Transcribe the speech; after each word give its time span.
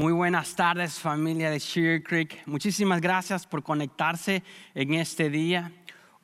Muy 0.00 0.14
buenas 0.14 0.56
tardes 0.56 0.98
familia 0.98 1.50
de 1.50 1.60
Sugar 1.60 2.02
Creek. 2.02 2.46
Muchísimas 2.46 3.02
gracias 3.02 3.46
por 3.46 3.62
conectarse 3.62 4.42
en 4.74 4.94
este 4.94 5.28
día. 5.28 5.72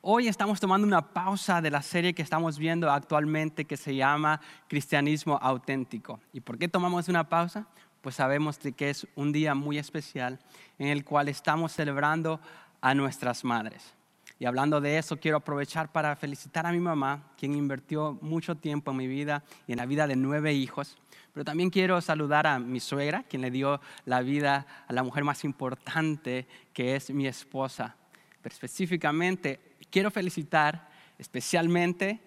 Hoy 0.01 0.27
estamos 0.27 0.59
tomando 0.59 0.87
una 0.87 1.13
pausa 1.13 1.61
de 1.61 1.69
la 1.69 1.83
serie 1.83 2.15
que 2.15 2.23
estamos 2.23 2.57
viendo 2.57 2.89
actualmente 2.91 3.65
que 3.65 3.77
se 3.77 3.95
llama 3.95 4.41
Cristianismo 4.67 5.37
Auténtico. 5.39 6.19
¿Y 6.33 6.39
por 6.39 6.57
qué 6.57 6.67
tomamos 6.67 7.07
una 7.07 7.29
pausa? 7.29 7.67
Pues 8.01 8.15
sabemos 8.15 8.57
que 8.57 8.89
es 8.89 9.07
un 9.13 9.31
día 9.31 9.53
muy 9.53 9.77
especial 9.77 10.39
en 10.79 10.87
el 10.87 11.05
cual 11.05 11.29
estamos 11.29 11.71
celebrando 11.71 12.41
a 12.81 12.95
nuestras 12.95 13.43
madres. 13.43 13.93
Y 14.39 14.45
hablando 14.45 14.79
de 14.81 14.97
eso, 14.97 15.17
quiero 15.17 15.37
aprovechar 15.37 15.91
para 15.91 16.15
felicitar 16.15 16.65
a 16.65 16.71
mi 16.71 16.79
mamá, 16.79 17.31
quien 17.37 17.55
invirtió 17.55 18.17
mucho 18.21 18.55
tiempo 18.55 18.91
en 18.91 18.97
mi 18.97 19.07
vida 19.07 19.43
y 19.65 19.71
en 19.71 19.79
la 19.79 19.85
vida 19.85 20.05
de 20.05 20.15
nueve 20.15 20.53
hijos. 20.53 20.97
Pero 21.33 21.43
también 21.43 21.69
quiero 21.69 22.01
saludar 22.01 22.45
a 22.45 22.59
mi 22.59 22.79
suegra, 22.79 23.23
quien 23.23 23.41
le 23.41 23.51
dio 23.51 23.81
la 24.05 24.21
vida 24.21 24.67
a 24.87 24.93
la 24.93 25.03
mujer 25.03 25.23
más 25.23 25.43
importante, 25.43 26.47
que 26.73 26.95
es 26.95 27.09
mi 27.09 27.27
esposa. 27.27 27.95
Pero 28.41 28.53
específicamente, 28.53 29.59
quiero 29.89 30.11
felicitar 30.11 30.89
especialmente 31.17 32.21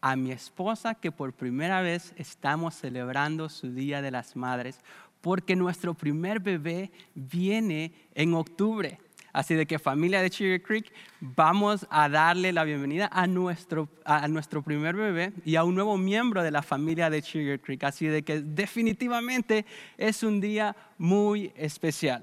a 0.00 0.16
mi 0.16 0.32
esposa, 0.32 0.94
que 0.94 1.10
por 1.10 1.32
primera 1.32 1.80
vez 1.80 2.12
estamos 2.16 2.74
celebrando 2.74 3.48
su 3.48 3.72
Día 3.72 4.02
de 4.02 4.10
las 4.10 4.36
Madres, 4.36 4.80
porque 5.20 5.56
nuestro 5.56 5.94
primer 5.94 6.40
bebé 6.40 6.92
viene 7.14 7.92
en 8.14 8.34
octubre. 8.34 8.98
Así 9.32 9.54
de 9.54 9.66
que 9.66 9.78
familia 9.78 10.22
de 10.22 10.30
Sugar 10.30 10.62
Creek, 10.62 10.92
vamos 11.20 11.86
a 11.90 12.08
darle 12.08 12.52
la 12.52 12.64
bienvenida 12.64 13.10
a 13.12 13.26
nuestro, 13.26 13.88
a 14.04 14.26
nuestro 14.28 14.62
primer 14.62 14.96
bebé 14.96 15.32
y 15.44 15.56
a 15.56 15.64
un 15.64 15.74
nuevo 15.74 15.98
miembro 15.98 16.42
de 16.42 16.50
la 16.50 16.62
familia 16.62 17.10
de 17.10 17.22
Sugar 17.22 17.60
Creek. 17.60 17.84
Así 17.84 18.06
de 18.06 18.22
que 18.22 18.40
definitivamente 18.40 19.66
es 19.96 20.22
un 20.22 20.40
día 20.40 20.74
muy 20.96 21.52
especial. 21.56 22.22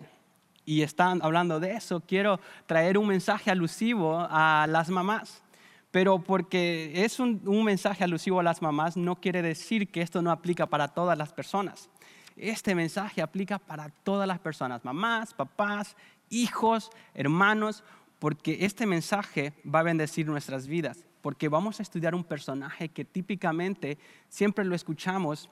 Y 0.65 0.81
están 0.81 1.21
hablando 1.21 1.59
de 1.59 1.73
eso, 1.73 2.01
quiero 2.01 2.39
traer 2.65 2.97
un 2.97 3.07
mensaje 3.07 3.51
alusivo 3.51 4.25
a 4.29 4.65
las 4.67 4.89
mamás. 4.89 5.43
Pero 5.91 6.19
porque 6.19 6.91
es 7.05 7.19
un, 7.19 7.41
un 7.45 7.63
mensaje 7.63 8.03
alusivo 8.03 8.39
a 8.39 8.43
las 8.43 8.61
mamás, 8.61 8.97
no 8.97 9.15
quiere 9.15 9.41
decir 9.41 9.89
que 9.89 10.01
esto 10.01 10.21
no 10.21 10.31
aplica 10.31 10.65
para 10.65 10.87
todas 10.87 11.17
las 11.17 11.31
personas 11.31 11.89
este 12.35 12.75
mensaje 12.75 13.21
aplica 13.21 13.59
para 13.59 13.89
todas 14.03 14.27
las 14.27 14.39
personas, 14.39 14.83
mamás, 14.83 15.33
papás, 15.33 15.95
hijos, 16.41 16.91
hermanos, 17.13 17.83
porque 18.19 18.65
este 18.65 18.85
mensaje 18.85 19.53
va 19.63 19.79
a 19.79 19.83
bendecir 19.83 20.27
nuestras 20.27 20.67
vidas, 20.67 21.05
porque 21.21 21.49
vamos 21.49 21.79
a 21.79 21.83
estudiar 21.83 22.15
un 22.15 22.23
personaje 22.23 22.89
que 22.89 23.05
típicamente 23.05 23.97
siempre 24.29 24.65
lo 24.65 24.75
escuchamos 24.75 25.49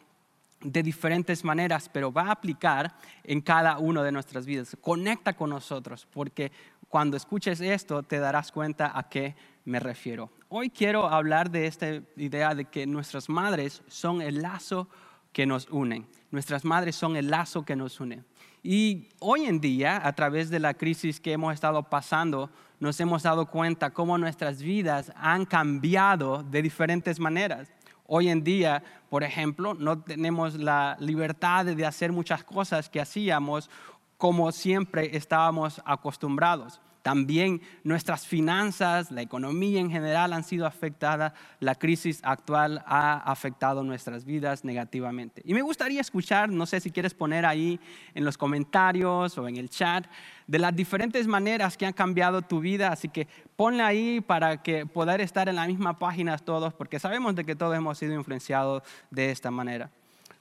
de 0.61 0.81
diferentes 0.81 1.43
maneras, 1.43 1.89
pero 1.91 2.11
va 2.11 2.23
a 2.23 2.31
aplicar 2.31 2.95
en 3.23 3.41
cada 3.41 3.77
una 3.77 4.01
de 4.01 4.11
nuestras 4.11 4.45
vidas. 4.45 4.77
Conecta 4.79 5.33
con 5.33 5.49
nosotros, 5.49 6.07
porque 6.11 6.51
cuando 6.87 7.17
escuches 7.17 7.59
esto 7.59 8.03
te 8.03 8.19
darás 8.19 8.51
cuenta 8.51 8.97
a 8.97 9.09
qué 9.09 9.35
me 9.65 9.79
refiero. 9.79 10.29
Hoy 10.49 10.69
quiero 10.69 11.07
hablar 11.07 11.49
de 11.49 11.67
esta 11.67 11.87
idea 12.15 12.55
de 12.55 12.65
que 12.65 12.85
nuestras 12.85 13.29
madres 13.29 13.81
son 13.87 14.21
el 14.21 14.41
lazo 14.41 14.87
que 15.31 15.45
nos 15.45 15.67
unen. 15.69 16.07
Nuestras 16.31 16.63
madres 16.63 16.95
son 16.95 17.15
el 17.15 17.29
lazo 17.29 17.65
que 17.65 17.75
nos 17.75 17.99
une. 17.99 18.23
Y 18.63 19.09
hoy 19.19 19.43
en 19.45 19.59
día, 19.59 19.99
a 20.07 20.13
través 20.13 20.49
de 20.49 20.59
la 20.59 20.73
crisis 20.73 21.19
que 21.19 21.33
hemos 21.33 21.53
estado 21.53 21.83
pasando, 21.83 22.49
nos 22.79 22.97
hemos 23.01 23.23
dado 23.23 23.45
cuenta 23.45 23.91
cómo 23.91 24.17
nuestras 24.17 24.61
vidas 24.61 25.11
han 25.17 25.45
cambiado 25.45 26.43
de 26.43 26.61
diferentes 26.61 27.19
maneras. 27.19 27.69
Hoy 28.07 28.29
en 28.29 28.41
día, 28.41 28.81
por 29.09 29.23
ejemplo, 29.23 29.73
no 29.73 30.01
tenemos 30.01 30.55
la 30.55 30.95
libertad 31.01 31.65
de 31.65 31.85
hacer 31.85 32.13
muchas 32.13 32.45
cosas 32.45 32.89
que 32.89 33.01
hacíamos 33.01 33.69
como 34.17 34.53
siempre 34.53 35.17
estábamos 35.17 35.81
acostumbrados. 35.83 36.79
También 37.03 37.61
nuestras 37.83 38.25
finanzas, 38.25 39.11
la 39.11 39.21
economía 39.21 39.81
en 39.81 39.91
general 39.91 40.31
han 40.31 40.45
sido 40.45 40.65
afectadas. 40.65 41.33
La 41.59 41.75
crisis 41.75 42.21
actual 42.23 42.81
ha 42.87 43.17
afectado 43.29 43.83
nuestras 43.83 44.23
vidas 44.23 44.63
negativamente. 44.63 45.41
Y 45.43 45.53
me 45.53 45.61
gustaría 45.61 45.99
escuchar, 45.99 46.49
no 46.49 46.65
sé 46.65 46.79
si 46.79 46.91
quieres 46.91 47.13
poner 47.13 47.45
ahí 47.45 47.77
en 48.15 48.23
los 48.23 48.37
comentarios 48.37 49.37
o 49.37 49.49
en 49.49 49.57
el 49.57 49.69
chat, 49.69 50.05
de 50.47 50.59
las 50.59 50.73
diferentes 50.73 51.27
maneras 51.27 51.75
que 51.75 51.85
han 51.85 51.91
cambiado 51.91 52.41
tu 52.41 52.61
vida. 52.61 52.93
Así 52.93 53.09
que 53.09 53.27
ponle 53.57 53.83
ahí 53.83 54.21
para 54.21 54.63
que 54.63 54.85
poder 54.85 55.19
estar 55.19 55.49
en 55.49 55.57
la 55.57 55.67
misma 55.67 55.99
página 55.99 56.37
todos, 56.37 56.73
porque 56.73 56.99
sabemos 56.99 57.35
de 57.35 57.43
que 57.43 57.57
todos 57.57 57.75
hemos 57.75 57.97
sido 57.97 58.13
influenciados 58.13 58.81
de 59.11 59.29
esta 59.29 59.51
manera. 59.51 59.89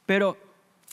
Pero 0.06 0.36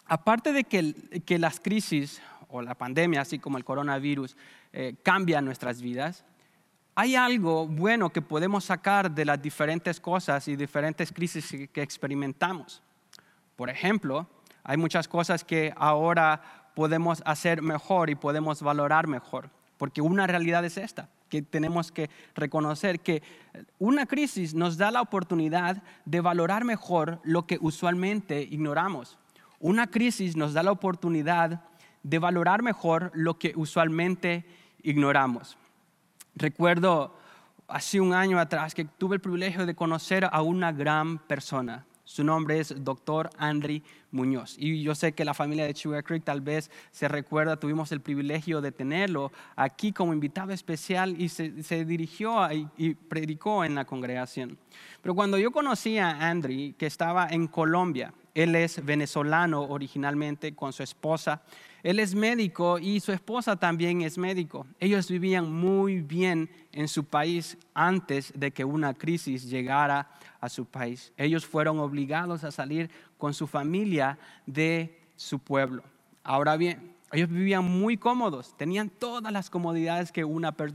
aparte 0.07 0.51
de 0.51 0.63
que 0.63 1.37
las 1.37 1.59
crisis 1.59 2.23
o 2.49 2.61
la 2.61 2.75
pandemia, 2.75 3.21
así 3.21 3.39
como 3.39 3.57
el 3.57 3.63
coronavirus, 3.63 4.35
eh, 4.73 4.95
cambia 5.03 5.41
nuestras 5.41 5.81
vidas, 5.81 6.25
hay 6.95 7.15
algo 7.15 7.65
bueno 7.67 8.09
que 8.09 8.21
podemos 8.21 8.65
sacar 8.65 9.09
de 9.11 9.23
las 9.23 9.41
diferentes 9.41 10.01
cosas 10.01 10.47
y 10.47 10.55
diferentes 10.55 11.11
crisis 11.13 11.69
que 11.71 11.81
experimentamos. 11.81 12.81
Por 13.55 13.69
ejemplo, 13.69 14.27
hay 14.63 14.77
muchas 14.77 15.07
cosas 15.07 15.43
que 15.43 15.73
ahora 15.77 16.71
podemos 16.75 17.21
hacer 17.25 17.61
mejor 17.61 18.09
y 18.09 18.15
podemos 18.15 18.61
valorar 18.61 19.07
mejor, 19.07 19.49
porque 19.77 20.01
una 20.01 20.27
realidad 20.27 20.65
es 20.65 20.77
esta, 20.77 21.07
que 21.29 21.41
tenemos 21.41 21.91
que 21.91 22.09
reconocer 22.35 22.99
que 22.99 23.23
una 23.77 24.05
crisis 24.05 24.53
nos 24.53 24.77
da 24.77 24.91
la 24.91 25.01
oportunidad 25.01 25.81
de 26.05 26.21
valorar 26.21 26.65
mejor 26.65 27.21
lo 27.23 27.45
que 27.45 27.57
usualmente 27.61 28.41
ignoramos. 28.41 29.17
Una 29.59 29.87
crisis 29.87 30.35
nos 30.35 30.53
da 30.53 30.63
la 30.63 30.71
oportunidad 30.71 31.61
de 32.03 32.19
valorar 32.19 32.61
mejor 32.61 33.11
lo 33.13 33.37
que 33.37 33.53
usualmente 33.55 34.45
ignoramos. 34.83 35.57
Recuerdo 36.35 37.15
hace 37.67 38.01
un 38.01 38.13
año 38.13 38.39
atrás 38.39 38.73
que 38.73 38.85
tuve 38.85 39.15
el 39.15 39.21
privilegio 39.21 39.65
de 39.65 39.75
conocer 39.75 40.27
a 40.31 40.41
una 40.41 40.71
gran 40.71 41.19
persona. 41.19 41.85
Su 42.03 42.23
nombre 42.23 42.59
es 42.59 42.73
Dr. 42.83 43.29
Andri 43.37 43.83
Muñoz. 44.09 44.55
Y 44.57 44.81
yo 44.81 44.95
sé 44.95 45.11
que 45.11 45.23
la 45.23 45.35
familia 45.35 45.65
de 45.65 45.75
Sugar 45.75 46.03
Creek 46.03 46.23
tal 46.23 46.41
vez 46.41 46.71
se 46.89 47.07
recuerda, 47.07 47.59
tuvimos 47.59 47.91
el 47.91 48.01
privilegio 48.01 48.61
de 48.61 48.71
tenerlo 48.71 49.31
aquí 49.55 49.91
como 49.91 50.11
invitado 50.11 50.51
especial 50.51 51.21
y 51.21 51.29
se, 51.29 51.85
dirigió 51.85 52.35
y, 52.51 52.95
predicó 52.95 53.63
en 53.63 53.75
la 53.75 53.85
congregación. 53.85 54.57
Pero 55.03 55.13
cuando 55.13 55.37
yo 55.37 55.51
conocí 55.51 55.99
a 55.99 56.29
Andri, 56.29 56.73
que 56.79 56.87
estaba 56.87 57.27
en 57.29 57.45
Colombia, 57.45 58.11
él 58.33 58.55
es 58.55 58.83
venezolano 58.83 59.61
originalmente 59.61 60.55
con 60.55 60.73
su 60.73 60.81
esposa, 60.81 61.43
él 61.83 61.99
es 61.99 62.13
médico 62.13 62.77
y 62.77 62.99
su 62.99 63.11
esposa 63.11 63.55
también 63.55 64.01
es 64.01 64.17
médico. 64.17 64.67
Ellos 64.79 65.09
vivían 65.09 65.51
muy 65.51 66.01
bien 66.01 66.49
en 66.71 66.87
su 66.87 67.05
país 67.05 67.57
antes 67.73 68.33
de 68.35 68.51
que 68.51 68.65
una 68.65 68.93
crisis 68.93 69.49
llegara 69.49 70.11
a 70.41 70.49
su 70.49 70.65
país. 70.65 71.13
Ellos 71.17 71.45
fueron 71.45 71.79
obligados 71.79 72.43
a 72.43 72.51
salir 72.51 72.89
con 73.17 73.33
su 73.33 73.47
familia 73.47 74.17
de 74.45 74.99
su 75.15 75.39
pueblo. 75.39 75.83
Ahora 76.23 76.57
bien, 76.57 76.95
ellos 77.11 77.29
vivían 77.29 77.63
muy 77.63 77.97
cómodos, 77.97 78.55
tenían 78.57 78.89
todas 78.89 79.31
las 79.31 79.49
comodidades 79.49 80.11
que 80.11 80.25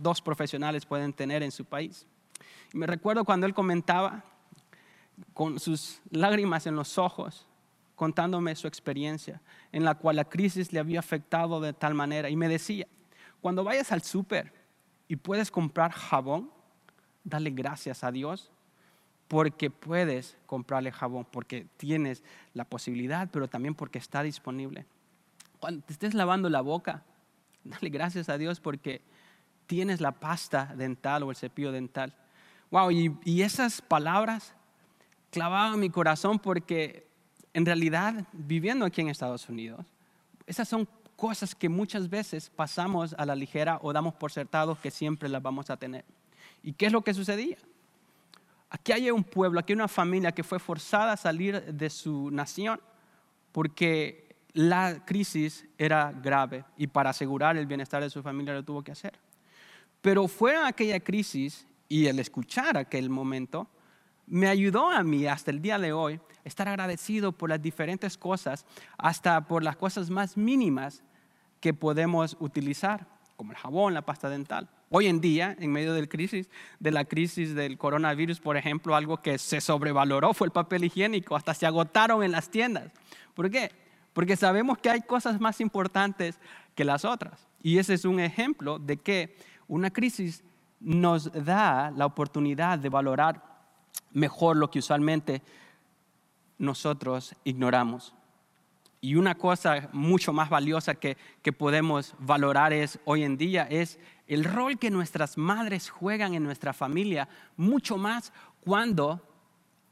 dos 0.01 0.21
profesionales 0.21 0.87
pueden 0.87 1.13
tener 1.13 1.43
en 1.43 1.53
su 1.53 1.65
país. 1.65 2.07
Y 2.73 2.79
me 2.79 2.87
recuerdo 2.87 3.25
cuando 3.25 3.47
él 3.47 3.55
comentaba 3.55 4.25
con 5.33 5.61
sus 5.61 6.01
lágrimas 6.11 6.67
en 6.67 6.75
los 6.75 6.99
ojos, 6.99 7.47
contándome 7.95 8.55
su 8.57 8.67
experiencia 8.67 9.41
en 9.73 9.85
la 9.85 9.95
cual 9.95 10.17
la 10.17 10.25
crisis 10.25 10.73
le 10.73 10.81
había 10.81 10.99
afectado 10.99 11.61
de 11.61 11.73
tal 11.73 11.95
manera. 11.95 12.29
Y 12.29 12.37
me 12.37 12.49
decía, 12.49 12.87
cuando 13.41 13.65
vayas 13.65 13.93
al 13.93 14.03
súper 14.03 14.53
y 15.09 15.17
puedes 15.17 15.51
comprar 15.51 15.93
jabón, 15.93 16.51
dale 17.23 17.51
gracias 17.51 18.05
a 18.05 18.11
Dios 18.11 18.51
porque 19.29 19.71
puedes 19.71 20.37
comprarle 20.47 20.93
jabón, 20.93 21.27
porque 21.31 21.67
tienes 21.77 22.23
la 22.53 22.65
posibilidad, 22.65 23.29
pero 23.31 23.49
también 23.49 23.75
porque 23.75 23.99
está 23.99 24.23
disponible. 24.23 24.87
Cuando 25.61 25.83
te 25.85 25.95
estés 25.95 26.15
lavando 26.15 26.51
la 26.51 26.61
boca, 26.61 27.05
dale 27.65 27.89
gracias 27.89 28.29
a 28.29 28.39
Dios 28.39 28.61
porque 28.61 29.03
tienes 29.67 30.01
la 30.01 30.13
pasta 30.13 30.75
dental 30.77 31.23
o 31.23 31.31
el 31.31 31.37
cepillo 31.37 31.73
dental. 31.73 32.15
Wow, 32.71 32.91
y, 32.91 33.17
y 33.25 33.43
esas 33.43 33.81
palabras 33.81 34.55
clavaban 35.31 35.81
mi 35.81 35.91
corazón 35.91 36.39
porque 36.39 37.09
en 37.55 37.65
realidad, 37.65 38.27
viviendo 38.33 38.85
aquí 38.85 39.01
en 39.01 39.09
Estados 39.09 39.49
Unidos, 39.49 39.87
esas 40.47 40.69
son 40.69 40.87
cosas 41.17 41.55
que 41.55 41.69
muchas 41.69 42.11
veces 42.11 42.51
pasamos 42.51 43.15
a 43.17 43.25
la 43.25 43.35
ligera 43.35 43.79
o 43.81 43.93
damos 43.93 44.15
por 44.15 44.33
certados 44.33 44.79
que 44.79 44.91
siempre 44.91 45.29
las 45.29 45.41
vamos 45.41 45.71
a 45.71 45.77
tener. 45.77 46.05
¿Y 46.63 46.73
qué 46.73 46.87
es 46.87 46.93
lo 46.93 47.03
que 47.03 47.15
sucedía? 47.15 47.57
Aquí 48.69 48.93
hay 48.93 49.11
un 49.11 49.23
pueblo, 49.23 49.61
aquí 49.61 49.73
hay 49.73 49.77
una 49.77 49.89
familia 49.89 50.33
que 50.33 50.43
fue 50.43 50.59
forzada 50.59 51.13
a 51.13 51.17
salir 51.17 51.63
de 51.63 51.91
su 51.91 52.31
nación 52.31 52.81
porque 53.53 54.35
la 54.53 55.05
crisis 55.05 55.65
era 55.79 56.11
grave 56.13 56.65
y 56.77 56.89
para 56.89 57.11
asegurar 57.11 57.57
el 57.57 57.67
bienestar 57.67 58.03
de 58.03 58.11
su 58.11 58.23
familia 58.23 58.53
lo 58.53 58.65
tuvo 58.65 58.83
que 58.83 58.91
hacer. 58.91 59.13
Pero 60.01 60.27
fuera 60.27 60.67
aquella 60.67 60.99
crisis 60.99 61.67
y 61.89 62.07
el 62.07 62.19
escuchar 62.19 62.77
aquel 62.77 63.11
momento, 63.11 63.69
me 64.27 64.49
ayudó 64.49 64.91
a 64.91 65.03
mí 65.03 65.27
hasta 65.27 65.51
el 65.51 65.61
día 65.61 65.79
de 65.79 65.93
hoy 65.93 66.21
estar 66.45 66.69
agradecido 66.69 67.33
por 67.33 67.51
las 67.51 67.61
diferentes 67.61 68.17
cosas, 68.19 68.67
hasta 68.99 69.41
por 69.47 69.63
las 69.63 69.77
cosas 69.77 70.11
más 70.11 70.37
mínimas 70.37 71.03
que 71.61 71.75
podemos 71.75 72.37
utilizar, 72.41 73.07
como 73.37 73.53
el 73.53 73.59
jabón, 73.59 73.95
la 73.95 74.03
pasta 74.03 74.29
dental. 74.29 74.69
Hoy 74.91 75.07
en 75.07 75.21
día, 75.21 75.57
en 75.59 75.73
medio 75.73 75.95
del 75.95 76.09
crisis, 76.09 76.49
de 76.79 76.91
la 76.91 77.05
crisis 77.05 77.55
del 77.55 77.79
coronavirus, 77.79 78.41
por 78.41 78.57
ejemplo, 78.57 78.95
algo 78.95 79.17
que 79.17 79.39
se 79.39 79.61
sobrevaloró 79.61 80.35
fue 80.35 80.47
el 80.47 80.53
papel 80.53 80.85
higiénico, 80.85 81.35
hasta 81.35 81.55
se 81.55 81.67
agotaron 81.67 82.23
en 82.23 82.33
las 82.33 82.51
tiendas. 82.51 82.93
¿Por 83.35 83.51
qué? 83.51 83.73
Porque 84.13 84.37
sabemos 84.37 84.79
que 84.79 84.91
hay 84.91 85.01
cosas 85.01 85.41
más 85.41 85.61
importantes 85.61 86.39
que 86.75 86.85
las 86.85 87.05
otras. 87.05 87.49
Y 87.63 87.79
ese 87.79 87.95
es 87.95 88.05
un 88.05 88.21
ejemplo 88.21 88.79
de 88.79 88.99
que 88.99 89.37
una 89.67 89.91
crisis 89.91 90.45
nos 90.79 91.33
da 91.33 91.91
la 91.91 92.07
oportunidad 92.07 92.79
de 92.79 92.91
valorar 92.91 93.54
mejor 94.15 94.57
lo 94.57 94.71
que 94.71 94.79
usualmente 94.79 95.43
nosotros 96.57 97.35
ignoramos. 97.45 98.15
Y 99.03 99.17
una 99.17 99.35
cosa 99.35 99.91
mucho 99.93 100.33
más 100.33 100.49
valiosa 100.49 100.95
que, 100.95 101.19
que, 101.43 101.53
podemos 101.53 102.15
valorar 102.19 102.73
es 102.73 102.99
hoy 103.05 103.23
en 103.23 103.37
día 103.37 103.65
es 103.65 103.99
el 104.27 104.45
rol 104.45 104.79
que 104.79 104.91
nuestras 104.91 105.37
madres 105.37 105.91
juegan 105.91 106.33
en 106.33 106.43
nuestra 106.43 106.73
familia, 106.73 107.29
mucho 107.59 107.99
más 107.99 108.33
cuando 108.61 109.21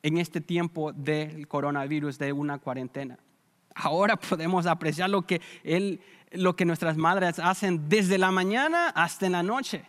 en 0.02 0.16
este 0.16 0.40
tiempo 0.40 0.92
del 0.92 1.46
coronavirus, 1.46 2.18
de 2.18 2.32
una 2.32 2.58
cuarentena. 2.58 3.18
Ahora 3.74 4.16
podemos 4.16 4.66
apreciar 4.66 5.10
lo 5.10 5.22
que, 5.22 5.40
lo 6.32 6.56
que 6.56 6.64
nuestras 6.64 6.96
madres 6.96 7.38
hacen 7.38 7.88
desde 7.88 8.18
la 8.18 8.30
mañana 8.30 8.88
hasta 8.88 9.26
en 9.26 9.32
la 9.32 9.42
noche. 9.42 9.84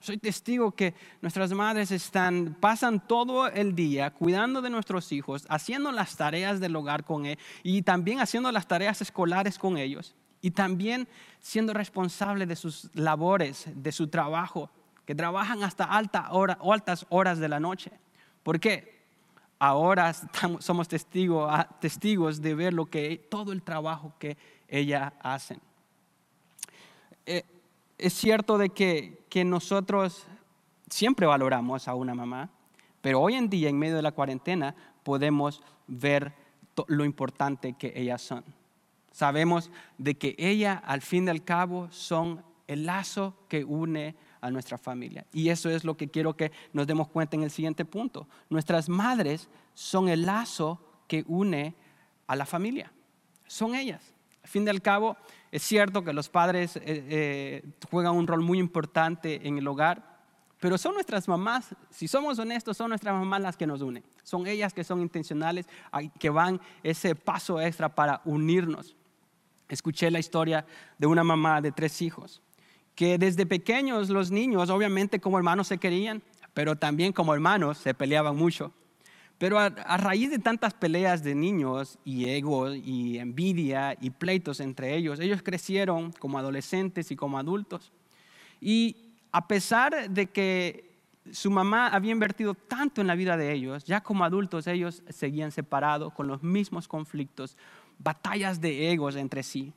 Soy 0.00 0.18
testigo 0.18 0.72
que 0.72 0.94
nuestras 1.20 1.52
madres 1.52 1.90
están, 1.90 2.56
pasan 2.60 3.06
todo 3.06 3.48
el 3.48 3.74
día 3.74 4.10
cuidando 4.10 4.62
de 4.62 4.70
nuestros 4.70 5.10
hijos, 5.10 5.46
haciendo 5.48 5.90
las 5.90 6.16
tareas 6.16 6.60
del 6.60 6.76
hogar 6.76 7.04
con 7.04 7.26
él 7.26 7.38
y 7.62 7.82
también 7.82 8.20
haciendo 8.20 8.52
las 8.52 8.68
tareas 8.68 9.00
escolares 9.00 9.58
con 9.58 9.78
ellos 9.78 10.14
y 10.40 10.52
también 10.52 11.08
siendo 11.40 11.72
responsable 11.72 12.46
de 12.46 12.56
sus 12.56 12.90
labores, 12.94 13.66
de 13.74 13.90
su 13.90 14.08
trabajo, 14.08 14.70
que 15.04 15.14
trabajan 15.14 15.62
hasta 15.62 15.84
alta 15.84 16.30
hora, 16.32 16.58
altas 16.60 17.06
horas 17.08 17.38
de 17.38 17.48
la 17.48 17.58
noche. 17.58 17.90
¿Por 18.42 18.60
qué? 18.60 18.96
Ahora 19.58 20.12
somos 20.60 20.88
testigos, 20.88 21.48
ah, 21.50 21.68
testigos 21.80 22.42
de 22.42 22.54
ver 22.54 22.74
lo 22.74 22.86
que, 22.86 23.26
todo 23.30 23.52
el 23.52 23.62
trabajo 23.62 24.14
que 24.18 24.36
ella 24.68 25.14
hacen. 25.22 25.60
Eh, 27.24 27.42
es 27.98 28.12
cierto 28.12 28.58
de 28.58 28.70
que, 28.70 29.24
que 29.28 29.44
nosotros 29.44 30.26
siempre 30.88 31.26
valoramos 31.26 31.88
a 31.88 31.94
una 31.94 32.14
mamá, 32.14 32.50
pero 33.00 33.20
hoy 33.20 33.34
en 33.34 33.48
día, 33.48 33.68
en 33.68 33.78
medio 33.78 33.96
de 33.96 34.02
la 34.02 34.12
cuarentena, 34.12 34.74
podemos 35.02 35.62
ver 35.86 36.34
lo 36.88 37.04
importante 37.04 37.74
que 37.74 37.92
ellas 37.94 38.22
son. 38.22 38.44
Sabemos 39.12 39.70
de 39.96 40.16
que 40.16 40.34
ellas, 40.38 40.80
al 40.84 41.00
fin 41.00 41.26
y 41.26 41.30
al 41.30 41.42
cabo, 41.44 41.88
son 41.90 42.44
el 42.66 42.84
lazo 42.84 43.34
que 43.48 43.64
une 43.64 44.14
a 44.40 44.50
nuestra 44.50 44.76
familia. 44.76 45.24
Y 45.32 45.48
eso 45.48 45.70
es 45.70 45.84
lo 45.84 45.96
que 45.96 46.08
quiero 46.08 46.36
que 46.36 46.52
nos 46.72 46.86
demos 46.86 47.08
cuenta 47.08 47.36
en 47.36 47.42
el 47.42 47.50
siguiente 47.50 47.84
punto. 47.84 48.28
Nuestras 48.50 48.88
madres 48.88 49.48
son 49.74 50.08
el 50.08 50.26
lazo 50.26 50.80
que 51.08 51.24
une 51.26 51.74
a 52.26 52.36
la 52.36 52.44
familia. 52.44 52.92
Son 53.46 53.74
ellas. 53.74 54.15
Al 54.46 54.50
fin 54.50 54.64
y 54.64 54.70
al 54.70 54.80
cabo, 54.80 55.16
es 55.50 55.64
cierto 55.64 56.04
que 56.04 56.12
los 56.12 56.28
padres 56.28 56.76
eh, 56.76 56.82
eh, 56.84 57.64
juegan 57.90 58.14
un 58.14 58.28
rol 58.28 58.42
muy 58.42 58.60
importante 58.60 59.40
en 59.48 59.58
el 59.58 59.66
hogar, 59.66 60.20
pero 60.60 60.78
son 60.78 60.94
nuestras 60.94 61.26
mamás, 61.26 61.74
si 61.90 62.06
somos 62.06 62.38
honestos, 62.38 62.76
son 62.76 62.90
nuestras 62.90 63.12
mamás 63.12 63.40
las 63.40 63.56
que 63.56 63.66
nos 63.66 63.82
unen. 63.82 64.04
Son 64.22 64.46
ellas 64.46 64.72
que 64.72 64.84
son 64.84 65.00
intencionales, 65.00 65.66
que 66.20 66.30
van 66.30 66.60
ese 66.84 67.16
paso 67.16 67.60
extra 67.60 67.92
para 67.92 68.22
unirnos. 68.24 68.94
Escuché 69.68 70.12
la 70.12 70.20
historia 70.20 70.64
de 70.96 71.08
una 71.08 71.24
mamá 71.24 71.60
de 71.60 71.72
tres 71.72 72.00
hijos, 72.00 72.40
que 72.94 73.18
desde 73.18 73.46
pequeños 73.46 74.10
los 74.10 74.30
niños, 74.30 74.70
obviamente 74.70 75.18
como 75.18 75.38
hermanos 75.38 75.66
se 75.66 75.78
querían, 75.78 76.22
pero 76.54 76.76
también 76.76 77.12
como 77.12 77.34
hermanos 77.34 77.78
se 77.78 77.94
peleaban 77.94 78.36
mucho. 78.36 78.72
Pero 79.38 79.58
a, 79.58 79.68
raíz 79.68 80.30
de 80.30 80.38
tantas 80.38 80.72
peleas 80.72 81.22
de 81.22 81.34
niños 81.34 81.98
y 82.04 82.28
ego 82.30 82.72
y 82.72 83.18
envidia 83.18 83.96
y 84.00 84.08
pleitos 84.10 84.60
entre 84.60 84.96
ellos, 84.96 85.20
ellos 85.20 85.42
crecieron 85.42 86.12
como 86.12 86.38
adolescentes 86.38 87.10
y 87.10 87.16
como 87.16 87.38
adultos. 87.38 87.92
Y 88.62 88.96
a 89.32 89.46
pesar 89.46 90.08
de 90.08 90.28
que 90.28 90.96
su 91.32 91.50
mamá 91.50 91.88
había 91.88 92.12
invertido 92.12 92.54
tanto 92.54 93.02
en 93.02 93.08
la 93.08 93.14
vida 93.14 93.36
de 93.36 93.52
ellos, 93.52 93.84
ya 93.84 94.00
como 94.00 94.24
adultos 94.24 94.66
ellos 94.66 95.02
seguían 95.10 95.52
separados 95.52 96.14
con 96.14 96.28
los 96.28 96.42
mismos 96.42 96.88
conflictos, 96.88 97.58
batallas 97.98 98.58
de 98.62 98.90
egos 98.90 99.16
entre 99.16 99.42
sí. 99.42 99.74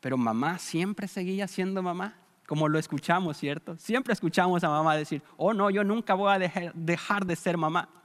Pero 0.00 0.16
mamá 0.16 0.58
siempre 0.58 1.08
seguía 1.08 1.46
siendo 1.46 1.82
mamá, 1.82 2.16
como 2.46 2.68
lo 2.68 2.78
escuchamos, 2.78 3.36
¿cierto? 3.36 3.76
Siempre 3.76 4.14
escuchamos 4.14 4.64
a 4.64 4.70
mamá 4.70 4.96
decir, 4.96 5.22
oh 5.36 5.52
no, 5.52 5.68
yo 5.68 5.84
nunca 5.84 6.14
voy 6.14 6.32
a 6.32 6.72
dejar 6.74 7.26
de 7.26 7.36
ser 7.36 7.58
mamá 7.58 7.99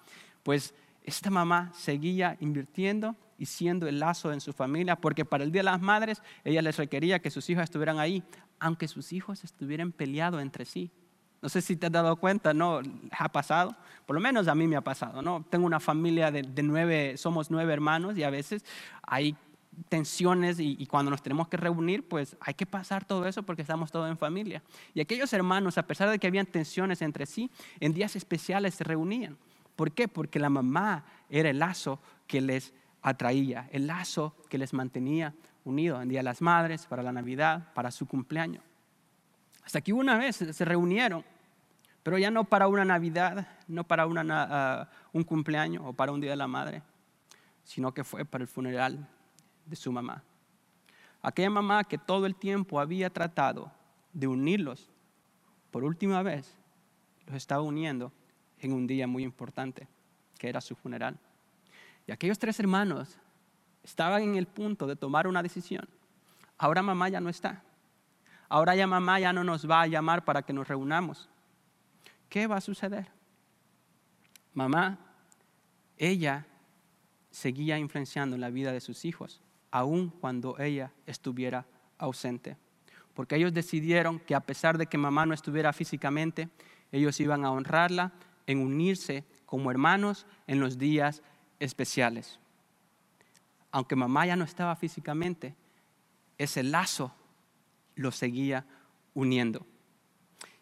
pues 0.45 0.75
esta 1.03 1.31
mamá 1.31 1.71
seguía 1.73 2.37
invirtiendo 2.39 3.15
y 3.39 3.47
siendo 3.47 3.87
el 3.87 3.99
lazo 3.99 4.31
en 4.31 4.39
su 4.39 4.53
familia, 4.53 4.95
porque 4.95 5.25
para 5.25 5.43
el 5.43 5.51
Día 5.51 5.61
de 5.61 5.71
las 5.71 5.81
Madres 5.81 6.21
ella 6.43 6.61
les 6.61 6.77
requería 6.77 7.17
que 7.17 7.31
sus 7.31 7.49
hijos 7.49 7.63
estuvieran 7.63 7.97
ahí, 7.97 8.23
aunque 8.59 8.87
sus 8.87 9.11
hijos 9.11 9.43
estuvieran 9.43 9.91
peleados 9.91 10.43
entre 10.43 10.65
sí. 10.65 10.91
No 11.41 11.49
sé 11.49 11.61
si 11.61 11.75
te 11.75 11.87
has 11.87 11.91
dado 11.91 12.15
cuenta, 12.17 12.53
¿no? 12.53 12.79
Ha 13.11 13.29
pasado, 13.29 13.75
por 14.05 14.13
lo 14.13 14.21
menos 14.21 14.47
a 14.47 14.53
mí 14.53 14.67
me 14.67 14.75
ha 14.75 14.81
pasado, 14.81 15.23
¿no? 15.23 15.43
Tengo 15.49 15.65
una 15.65 15.79
familia 15.79 16.29
de, 16.29 16.43
nueve, 16.61 17.17
somos 17.17 17.49
nueve 17.49 17.73
hermanos 17.73 18.15
y 18.15 18.21
a 18.21 18.29
veces 18.29 18.63
hay 19.01 19.35
tensiones 19.89 20.59
y, 20.59 20.75
y, 20.79 20.85
cuando 20.85 21.09
nos 21.09 21.23
tenemos 21.23 21.47
que 21.47 21.57
reunir, 21.57 22.07
pues 22.07 22.37
hay 22.39 22.53
que 22.53 22.67
pasar 22.67 23.03
todo 23.03 23.25
eso 23.25 23.41
porque 23.41 23.63
estamos 23.63 23.91
todos 23.91 24.11
en 24.11 24.17
familia. 24.17 24.61
Y 24.93 25.01
aquellos 25.01 25.33
hermanos, 25.33 25.79
a 25.79 25.87
pesar 25.87 26.07
de 26.11 26.19
que 26.19 26.27
habían 26.27 26.45
tensiones 26.45 27.01
entre 27.01 27.25
sí, 27.25 27.49
en 27.79 27.93
días 27.93 28.15
especiales 28.15 28.75
se 28.75 28.83
reunían. 28.83 29.37
¿Por 29.75 29.91
qué? 29.91 30.07
Porque 30.07 30.39
la 30.39 30.49
mamá 30.49 31.05
era 31.29 31.49
el 31.49 31.59
lazo 31.59 31.99
que 32.27 32.41
les 32.41 32.73
atraía, 33.01 33.69
el 33.71 33.87
lazo 33.87 34.35
que 34.49 34.57
les 34.57 34.73
mantenía 34.73 35.33
unidos 35.63 36.01
en 36.01 36.09
Día 36.09 36.19
de 36.19 36.23
las 36.23 36.41
Madres, 36.41 36.85
para 36.85 37.03
la 37.03 37.11
Navidad, 37.11 37.73
para 37.73 37.91
su 37.91 38.07
cumpleaños. 38.07 38.63
Hasta 39.63 39.81
que 39.81 39.93
una 39.93 40.17
vez 40.17 40.35
se 40.35 40.65
reunieron, 40.65 41.23
pero 42.03 42.17
ya 42.17 42.29
no 42.29 42.43
para 42.43 42.67
una 42.67 42.85
Navidad, 42.85 43.47
no 43.67 43.83
para 43.83 44.05
ah, 44.05 44.89
un 45.11 45.23
cumpleaños 45.23 45.83
o 45.85 45.93
para 45.93 46.11
un 46.11 46.21
Día 46.21 46.31
de 46.31 46.37
la 46.37 46.47
Madre, 46.47 46.83
sino 47.63 47.93
que 47.93 48.03
fue 48.03 48.25
para 48.25 48.43
el 48.43 48.47
funeral 48.47 49.07
de 49.65 49.75
su 49.75 49.91
mamá. 49.91 50.23
Aquella 51.21 51.49
mamá 51.49 51.83
que 51.83 51.97
todo 51.97 52.27
el 52.27 52.35
tiempo 52.35 52.79
había 52.79 53.09
tratado 53.09 53.71
de 54.13 54.27
unirlos, 54.27 54.91
por 55.71 55.83
última 55.83 56.21
vez, 56.21 56.55
los 57.25 57.35
estaba 57.35 57.63
uniendo 57.63 58.11
en 58.65 58.73
un 58.73 58.87
día 58.87 59.07
muy 59.07 59.23
importante, 59.23 59.87
que 60.37 60.49
era 60.49 60.61
su 60.61 60.75
funeral. 60.75 61.17
Y 62.07 62.11
aquellos 62.11 62.39
tres 62.39 62.59
hermanos 62.59 63.17
estaban 63.83 64.21
en 64.23 64.35
el 64.35 64.47
punto 64.47 64.87
de 64.87 64.95
tomar 64.95 65.27
una 65.27 65.41
decisión. 65.41 65.87
Ahora 66.57 66.81
mamá 66.81 67.09
ya 67.09 67.21
no 67.21 67.29
está. 67.29 67.63
Ahora 68.49 68.75
ya 68.75 68.87
mamá 68.87 69.19
ya 69.19 69.33
no 69.33 69.43
nos 69.43 69.69
va 69.69 69.81
a 69.81 69.87
llamar 69.87 70.23
para 70.23 70.41
que 70.41 70.53
nos 70.53 70.67
reunamos. 70.67 71.29
¿Qué 72.29 72.47
va 72.47 72.57
a 72.57 72.61
suceder? 72.61 73.07
Mamá, 74.53 74.99
ella 75.97 76.45
seguía 77.31 77.77
influenciando 77.77 78.37
la 78.37 78.49
vida 78.49 78.71
de 78.71 78.79
sus 78.79 79.03
hijos, 79.05 79.41
aun 79.71 80.09
cuando 80.09 80.57
ella 80.59 80.91
estuviera 81.05 81.65
ausente. 81.97 82.57
Porque 83.13 83.35
ellos 83.35 83.53
decidieron 83.53 84.19
que 84.19 84.35
a 84.35 84.39
pesar 84.39 84.77
de 84.77 84.87
que 84.87 84.97
mamá 84.97 85.25
no 85.25 85.33
estuviera 85.33 85.73
físicamente, 85.73 86.49
ellos 86.91 87.19
iban 87.19 87.45
a 87.45 87.51
honrarla 87.51 88.13
en 88.47 88.59
unirse 88.59 89.25
como 89.45 89.71
hermanos 89.71 90.25
en 90.47 90.59
los 90.59 90.77
días 90.77 91.21
especiales. 91.59 92.39
Aunque 93.71 93.95
mamá 93.95 94.25
ya 94.25 94.35
no 94.35 94.45
estaba 94.45 94.75
físicamente, 94.75 95.55
ese 96.37 96.63
lazo 96.63 97.13
lo 97.95 98.11
seguía 98.11 98.65
uniendo. 99.13 99.65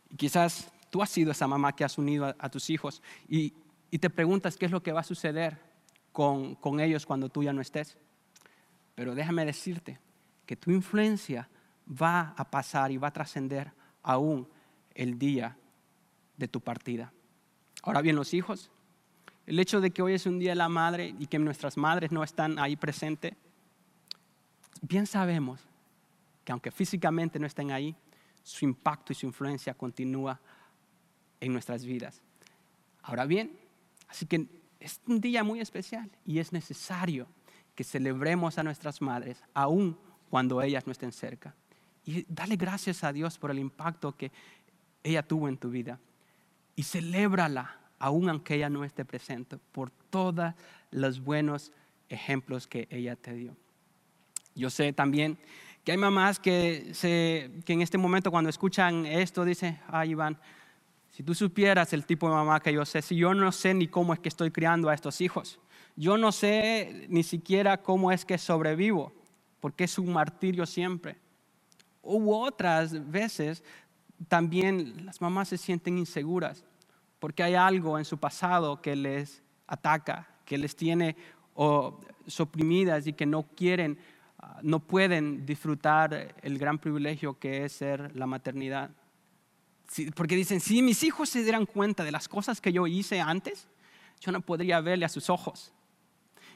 Y 0.10 0.16
quizás 0.16 0.72
tú 0.90 1.02
has 1.02 1.10
sido 1.10 1.32
esa 1.32 1.48
mamá 1.48 1.76
que 1.76 1.84
has 1.84 1.98
unido 1.98 2.36
a, 2.38 2.50
tus 2.50 2.70
hijos 2.70 3.02
y, 3.28 3.54
te 4.00 4.10
preguntas 4.10 4.58
qué 4.58 4.66
es 4.66 4.72
lo 4.72 4.82
que 4.82 4.92
va 4.92 5.02
a 5.02 5.04
suceder 5.04 5.60
con, 6.12 6.56
con 6.56 6.80
ellos 6.80 7.06
cuando 7.06 7.30
tú 7.30 7.44
ya 7.44 7.54
no 7.54 7.62
estés. 7.62 7.98
Pero 8.96 9.14
déjame 9.14 9.46
decirte 9.46 10.00
que 10.48 10.56
tu 10.56 10.72
influencia 10.72 11.48
va 11.88 12.34
a 12.36 12.50
pasar 12.50 12.92
y 12.92 12.98
va 12.98 13.10
a 13.10 13.14
trascender 13.14 13.72
aún 14.02 14.48
el 14.96 15.20
día 15.20 15.58
de 16.38 16.48
tu 16.48 16.60
partida. 16.60 17.14
Ahora 17.84 18.02
bien, 18.02 18.16
los 18.16 18.34
hijos, 18.34 18.72
el 19.46 19.60
hecho 19.60 19.80
de 19.80 19.92
que 19.92 20.02
hoy 20.02 20.14
es 20.14 20.26
un 20.26 20.40
día 20.40 20.52
de 20.52 20.56
la 20.56 20.70
madre 20.70 21.14
y 21.20 21.28
que 21.28 21.38
nuestras 21.38 21.78
madres 21.78 22.12
no 22.12 22.24
están 22.24 22.58
ahí 22.58 22.76
presentes, 22.76 23.34
bien 24.82 25.06
sabemos 25.06 25.62
que 26.44 26.52
aunque 26.52 26.72
físicamente 26.72 27.38
no 27.40 27.46
estén 27.46 27.72
ahí, 27.72 27.96
su 28.42 28.66
impacto 28.66 29.14
y 29.14 29.16
su 29.16 29.26
influencia 29.28 29.74
continúa 29.76 30.40
en 31.40 31.54
nuestras 31.54 31.86
vidas. 31.86 32.22
Ahora 33.04 33.26
bien, 33.26 33.64
Así 34.14 34.28
que 34.28 34.48
es 34.80 35.02
un 35.08 35.20
día 35.20 35.44
muy 35.44 35.60
especial 35.60 36.08
y 36.24 36.38
es 36.38 36.54
necesario 36.54 37.26
que 37.74 37.84
celebremos 37.84 38.60
a 38.60 38.64
nuestras 38.64 39.02
madres, 39.02 39.44
aun 39.56 39.98
cuando 40.30 40.62
ellas 40.62 40.86
no 40.86 40.92
estén 40.92 41.12
cerca. 41.12 41.56
Y 42.06 42.24
dale 42.30 42.58
gracias 42.58 43.04
a 43.04 43.12
Dios 43.12 43.40
por 43.40 43.50
el 43.50 43.58
impacto 43.58 44.16
que 44.16 44.32
ella 45.02 45.24
tuvo 45.24 45.50
en 45.50 45.58
tu 45.58 45.72
vida. 45.72 46.00
Y 46.76 46.84
celébrala, 46.84 47.78
aun 48.00 48.30
aunque 48.30 48.56
ella 48.56 48.70
no 48.70 48.84
esté 48.84 49.06
presente, 49.06 49.58
por 49.72 49.92
todos 50.10 50.54
los 50.92 51.24
buenos 51.24 51.72
ejemplos 52.10 52.68
que 52.68 52.88
ella 52.90 53.16
te 53.16 53.34
dio. 53.34 53.56
Yo 54.56 54.70
sé 54.70 54.94
también 54.94 55.38
que 55.84 55.92
hay 55.92 55.98
mamás 55.98 56.40
que, 56.40 56.94
que 57.66 57.74
en 57.74 57.82
este 57.82 57.98
momento 57.98 58.32
cuando 58.32 58.50
escuchan 58.50 59.06
esto 59.06 59.44
dicen, 59.44 59.80
ay 59.88 60.12
Iván, 60.12 60.38
si 61.12 61.24
tú 61.24 61.36
supieras 61.36 61.94
el 61.94 62.06
tipo 62.06 62.28
de 62.28 62.36
mamá 62.36 62.60
que 62.60 62.74
yo 62.74 62.86
sé, 62.86 63.02
si 63.02 63.16
yo 63.16 63.34
no 63.34 63.52
sé 63.52 63.74
ni 63.74 63.88
cómo 63.88 64.14
es 64.14 64.20
que 64.20 64.30
estoy 64.30 64.50
criando 64.50 64.90
a 64.90 64.94
estos 64.94 65.22
hijos, 65.22 65.60
yo 65.96 66.18
no 66.18 66.32
sé 66.32 67.06
ni 67.10 67.24
siquiera 67.24 67.78
cómo 67.78 68.12
es 68.12 68.26
que 68.26 68.38
sobrevivo, 68.38 69.14
porque 69.60 69.84
es 69.84 70.00
un 70.00 70.12
martirio 70.12 70.66
siempre. 70.66 71.18
Hubo 72.02 72.40
otras 72.40 73.12
veces 73.12 73.64
también 74.28 75.06
las 75.06 75.22
mamás 75.22 75.50
se 75.50 75.58
sienten 75.58 75.98
inseguras 75.98 76.66
porque 77.20 77.42
hay 77.42 77.56
algo 77.56 77.98
en 77.98 78.04
su 78.04 78.18
pasado 78.18 78.82
que 78.82 78.96
les 78.96 79.42
ataca, 79.66 80.28
que 80.44 80.58
les 80.58 80.76
tiene 80.76 81.16
o, 81.54 82.00
suprimidas 82.28 83.08
y 83.08 83.14
que 83.14 83.26
no 83.26 83.44
quieren, 83.44 83.98
ah, 84.40 84.60
no 84.62 84.80
pueden 84.80 85.46
disfrutar 85.46 86.36
el 86.42 86.58
gran 86.58 86.80
privilegio 86.80 87.40
que 87.40 87.64
es 87.66 87.72
ser 87.72 88.16
la 88.16 88.28
maternidad. 88.28 88.92
porque 90.16 90.36
dicen, 90.36 90.60
si 90.60 90.82
mis 90.82 91.04
hijos 91.04 91.30
se 91.30 91.44
dieran 91.44 91.66
cuenta 91.66 92.04
de 92.04 92.12
las 92.12 92.28
cosas 92.28 92.60
que 92.60 92.74
yo 92.74 92.88
hice 92.88 93.22
antes, 93.22 93.70
yo 94.20 94.32
no 94.32 94.42
podría 94.42 94.82
verle 94.82 95.06
a 95.06 95.10
sus 95.10 95.30
ojos. 95.30 95.74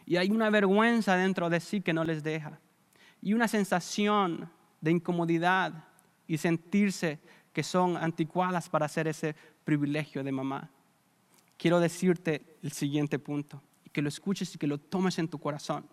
Y 0.06 0.18
hay 0.18 0.32
una 0.32 0.50
vergüenza 0.50 1.16
dentro 1.16 1.50
de 1.50 1.60
sí 1.60 1.82
que 1.82 1.94
no 1.94 2.04
les 2.04 2.24
deja. 2.24 2.60
Y 3.22 3.34
una 3.34 3.48
sensación 3.48 4.50
de 4.82 4.92
incomodidad 4.92 5.86
y 6.28 6.38
sentirse 6.38 7.20
que 7.58 7.64
son 7.64 7.98
anticuadas 7.98 8.70
para 8.70 8.86
hacer 8.86 9.08
ese 9.08 9.36
privilegio 9.66 10.24
de 10.24 10.32
mamá. 10.32 10.70
Quiero 11.58 11.80
decirte 11.80 12.60
el 12.62 12.72
siguiente 12.72 13.18
punto, 13.18 13.64
y 13.84 13.90
que 13.90 14.04
lo 14.04 14.10
escuches 14.10 14.54
y 14.54 14.60
que 14.60 14.68
lo 14.68 14.78
tomes 14.78 15.18
en 15.18 15.28
tu 15.28 15.40
corazón. 15.40 15.84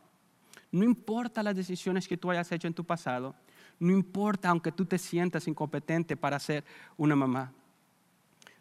No 0.70 0.84
importa 0.84 1.42
las 1.42 1.56
decisiones 1.56 2.06
que 2.06 2.18
tú 2.18 2.30
hayas 2.30 2.52
hecho 2.52 2.68
en 2.68 2.74
tu 2.74 2.84
pasado, 2.84 3.34
no 3.80 3.92
importa 3.92 4.50
aunque 4.50 4.72
tú 4.72 4.84
te 4.84 4.98
sientas 4.98 5.48
incompetente 5.48 6.18
para 6.18 6.38
ser 6.38 6.66
una 6.98 7.16
mamá. 7.16 7.50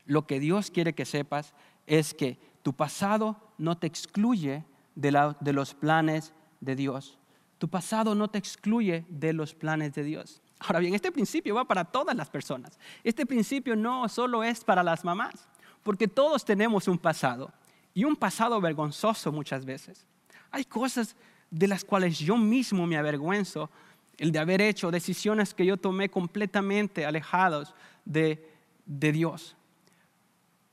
Lo 0.05 0.25
que 0.25 0.39
Dios 0.39 0.71
quiere 0.71 0.95
que 0.95 1.03
sepas 1.03 1.53
es 1.85 2.13
que 2.13 2.39
tu 2.61 2.71
pasado 2.71 3.35
no 3.57 3.77
te 3.77 3.85
excluye 3.85 4.63
de, 4.95 5.33
de 5.41 5.51
los 5.51 5.73
planes 5.73 6.33
de 6.61 6.77
Dios. 6.77 7.17
Tu 7.57 7.67
pasado 7.67 8.15
no 8.15 8.29
te 8.29 8.37
excluye 8.37 9.03
de 9.09 9.33
los 9.33 9.53
planes 9.53 9.93
de 9.93 10.03
Dios. 10.05 10.41
Ahora 10.65 10.79
bien, 10.79 10.93
este 10.93 11.11
principio 11.11 11.55
va 11.55 11.65
para 11.65 11.83
todas 11.83 12.15
las 12.15 12.29
personas. 12.29 12.79
Este 13.03 13.25
principio 13.25 13.75
no 13.75 14.07
solo 14.07 14.43
es 14.43 14.63
para 14.63 14.81
las 14.81 15.03
mamás, 15.03 15.47
porque 15.83 16.07
todos 16.07 16.45
tenemos 16.45 16.87
un 16.87 16.97
pasado 16.97 17.51
y 17.93 18.05
un 18.05 18.15
pasado 18.15 18.59
vergonzoso 18.61 19.31
muchas 19.31 19.65
veces. 19.65 20.05
Hay 20.51 20.63
cosas 20.63 21.15
de 21.51 21.67
las 21.67 21.83
cuales 21.83 22.17
yo 22.17 22.37
mismo 22.37 22.87
me 22.87 22.97
avergüenzo, 22.97 23.69
el 24.17 24.31
de 24.31 24.39
haber 24.39 24.61
hecho 24.61 24.89
decisiones 24.89 25.53
que 25.53 25.65
yo 25.65 25.75
tomé 25.75 26.09
completamente 26.09 27.05
alejados 27.05 27.73
de, 28.05 28.49
de 28.85 29.11
Dios. 29.11 29.57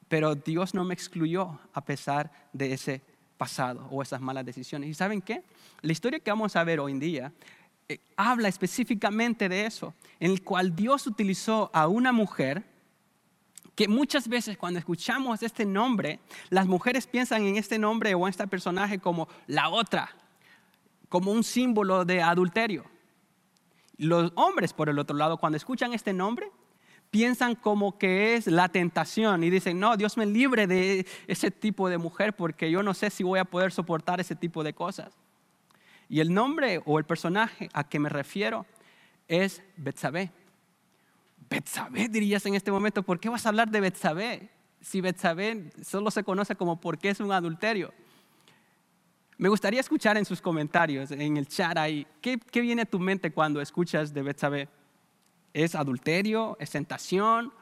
Pero 0.08 0.34
Dios 0.34 0.72
no 0.72 0.84
me 0.84 0.94
excluyó 0.94 1.58
a 1.72 1.84
pesar 1.84 2.30
de 2.52 2.72
ese 2.72 3.02
pasado 3.36 3.88
o 3.90 4.02
esas 4.02 4.20
malas 4.20 4.44
decisiones. 4.44 4.88
¿Y 4.88 4.94
saben 4.94 5.20
qué? 5.20 5.42
La 5.80 5.92
historia 5.92 6.20
que 6.20 6.30
vamos 6.30 6.54
a 6.54 6.62
ver 6.62 6.78
hoy 6.78 6.92
en 6.92 7.00
día 7.00 7.32
habla 8.16 8.48
específicamente 8.48 9.48
de 9.48 9.66
eso, 9.66 9.94
en 10.18 10.30
el 10.30 10.42
cual 10.42 10.76
Dios 10.76 11.06
utilizó 11.06 11.70
a 11.72 11.88
una 11.88 12.12
mujer 12.12 12.64
que 13.74 13.88
muchas 13.88 14.28
veces 14.28 14.58
cuando 14.58 14.78
escuchamos 14.78 15.42
este 15.42 15.64
nombre, 15.64 16.20
las 16.50 16.66
mujeres 16.66 17.06
piensan 17.06 17.44
en 17.44 17.56
este 17.56 17.78
nombre 17.78 18.14
o 18.14 18.26
en 18.26 18.30
este 18.30 18.46
personaje 18.46 18.98
como 18.98 19.26
la 19.46 19.70
otra, 19.70 20.14
como 21.08 21.32
un 21.32 21.42
símbolo 21.42 22.04
de 22.04 22.20
adulterio. 22.20 22.84
Los 23.96 24.32
hombres, 24.34 24.72
por 24.72 24.88
el 24.88 24.98
otro 24.98 25.16
lado, 25.16 25.38
cuando 25.38 25.56
escuchan 25.56 25.94
este 25.94 26.12
nombre, 26.12 26.50
piensan 27.10 27.54
como 27.54 27.98
que 27.98 28.34
es 28.36 28.46
la 28.46 28.68
tentación 28.68 29.42
y 29.44 29.50
dicen, 29.50 29.80
no, 29.80 29.96
Dios 29.96 30.16
me 30.16 30.26
libre 30.26 30.66
de 30.66 31.06
ese 31.26 31.50
tipo 31.50 31.88
de 31.88 31.98
mujer 31.98 32.34
porque 32.34 32.70
yo 32.70 32.82
no 32.82 32.94
sé 32.94 33.10
si 33.10 33.24
voy 33.24 33.38
a 33.38 33.44
poder 33.44 33.72
soportar 33.72 34.20
ese 34.20 34.36
tipo 34.36 34.62
de 34.62 34.74
cosas. 34.74 35.16
Y 36.10 36.20
el 36.20 36.34
nombre 36.34 36.82
o 36.84 36.98
el 36.98 37.06
personaje 37.06 37.70
a 37.72 37.88
que 37.88 37.98
me 37.98 38.10
refiero 38.10 38.66
es 39.28 39.62
Betsabé. 39.78 40.30
Betsabé 41.48 42.08
dirías 42.08 42.44
en 42.44 42.54
este 42.54 42.70
momento, 42.70 43.02
¿por 43.02 43.18
qué 43.18 43.30
vas 43.30 43.46
a 43.46 43.48
hablar 43.48 43.70
de 43.70 43.80
Betsabé? 43.80 44.50
Si 44.82 45.00
Betsabé 45.00 45.70
solo 45.82 46.10
se 46.10 46.22
conoce 46.22 46.54
como 46.56 46.78
porque 46.78 47.08
es 47.08 47.20
un 47.20 47.32
adulterio. 47.32 47.94
Me 49.38 49.48
gustaría 49.48 49.80
escuchar 49.80 50.18
en 50.18 50.26
sus 50.26 50.42
comentarios, 50.42 51.10
en 51.12 51.38
el 51.38 51.48
chat 51.48 51.78
ahí, 51.78 52.06
¿qué, 52.20 52.38
qué 52.38 52.60
viene 52.60 52.82
a 52.82 52.86
tu 52.86 52.98
mente 52.98 53.30
cuando 53.30 53.62
escuchas 53.62 54.12
de 54.12 54.22
Betsabé? 54.22 54.68
es 55.52 55.74
adulterio, 55.74 56.56
es 56.60 56.70
tentación, 56.70 57.52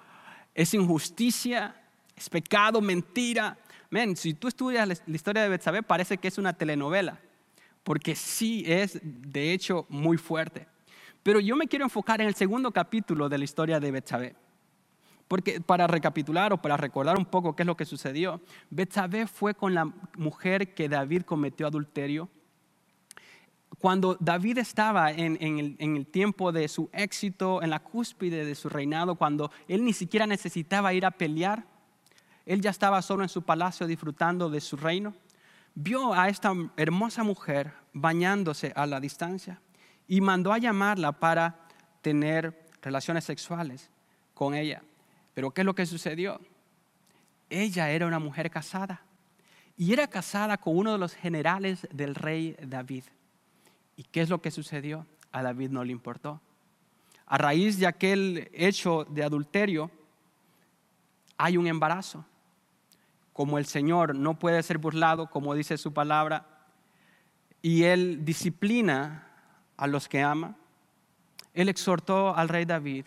es 0.55 0.75
injusticia, 0.75 1.75
es 2.17 2.29
pecado, 2.29 2.81
mentira. 2.81 3.59
Men, 3.91 4.17
si 4.17 4.35
tú 4.35 4.49
estudias 4.49 4.87
la 4.87 5.17
historia 5.17 5.43
de 5.43 5.49
Betsabé, 5.49 5.83
parece 5.83 6.19
que 6.19 6.29
es 6.29 6.39
una 6.39 6.53
telenovela, 6.53 7.21
porque 7.89 8.15
sí 8.15 8.65
es, 8.67 9.01
de 9.03 9.55
hecho, 9.55 9.87
muy 9.89 10.19
fuerte. 10.19 10.69
Pero 11.23 11.41
yo 11.41 11.57
me 11.57 11.69
quiero 11.69 11.87
enfocar 11.87 12.21
en 12.21 12.27
el 12.27 12.35
segundo 12.35 12.71
capítulo 12.71 13.31
de 13.31 13.39
la 13.39 13.45
historia 13.45 13.81
de 13.81 13.91
Betsabé. 13.91 14.37
Porque 15.27 15.63
para 15.63 15.87
recapitular 15.87 16.53
o 16.53 16.61
para 16.61 16.77
recordar 16.77 17.17
un 17.17 17.25
poco 17.25 17.57
qué 17.57 17.63
es 17.63 17.67
lo 17.67 17.79
que 17.79 17.87
sucedió, 17.87 18.43
Betsabé 18.69 19.27
fue 19.27 19.55
con 19.55 19.73
la 19.73 19.91
mujer 20.19 20.75
que 20.75 20.91
David 20.91 21.23
cometió 21.23 21.67
adulterio 21.67 22.29
cuando 23.79 24.19
David 24.21 24.59
estaba 24.59 25.11
en, 25.11 25.39
el, 25.41 26.07
tiempo 26.09 26.53
de 26.53 26.69
su 26.69 26.91
éxito, 26.93 27.63
en 27.63 27.71
la 27.71 27.79
cúspide 27.79 28.45
de 28.45 28.55
su 28.55 28.69
reinado, 28.69 29.15
cuando 29.15 29.51
él 29.67 29.83
ni 29.83 29.95
siquiera 29.95 30.27
necesitaba 30.27 30.93
ir 30.93 31.07
a 31.07 31.11
pelear, 31.11 31.65
él 32.45 32.61
ya 32.61 32.69
estaba 32.69 33.01
solo 33.01 33.23
en 33.23 33.31
su 33.31 33.41
palacio 33.41 33.87
disfrutando 33.87 34.51
de 34.51 34.61
su 34.61 34.77
reino, 34.77 35.15
vio 35.81 36.13
a 36.13 36.29
esta 36.29 36.53
hermosa 36.77 37.23
mujer 37.23 37.73
bañándose 37.93 38.73
a 38.75 38.85
la 38.85 38.99
distancia 38.99 39.61
y 40.09 40.21
mandó 40.21 40.53
a 40.53 40.59
llamarla 40.59 41.13
para 41.13 41.69
tener 42.03 42.67
relaciones 42.83 43.25
sexuales 43.25 43.89
con 44.35 44.55
ella. 44.55 44.83
Pero 45.35 45.53
¿qué 45.53 45.61
es 45.61 45.65
lo 45.65 45.77
que 45.77 45.87
sucedió? 45.87 46.41
Ella 47.49 47.91
era 47.91 48.07
una 48.09 48.19
mujer 48.19 48.51
casada 48.51 49.03
y 49.77 49.93
era 49.93 50.09
casada 50.09 50.57
con 50.59 50.77
uno 50.77 50.91
de 50.93 50.99
los 50.99 51.15
generales 51.15 51.87
del 51.93 52.17
rey 52.17 52.57
David. 52.61 53.05
¿Y 53.97 54.03
qué 54.03 54.23
es 54.23 54.29
lo 54.29 54.43
que 54.43 54.51
sucedió? 54.51 55.07
A 55.31 55.45
David 55.45 55.71
no 55.71 55.85
le 55.85 55.93
importó. 55.93 56.41
A 57.25 57.39
raíz 57.39 57.79
de 57.79 57.87
aquel 57.87 58.51
hecho 58.53 59.05
de 59.05 59.23
adulterio, 59.23 59.93
hay 61.37 61.57
un 61.57 61.69
embarazo. 61.69 62.25
Como 63.39 63.57
el 63.57 63.67
Señor 63.67 64.17
no 64.17 64.37
puede 64.37 64.61
ser 64.65 64.79
burlado, 64.79 65.31
como 65.31 65.55
dice 65.55 65.79
su 65.79 65.93
palabra, 65.93 66.45
y 67.63 67.85
Él 67.85 68.25
disciplina 68.25 69.29
a 69.77 69.87
los 69.87 70.09
que 70.09 70.23
ama, 70.23 70.57
Él 71.55 71.69
exhortó 71.69 72.35
al 72.35 72.49
rey 72.49 72.65
David 72.65 73.07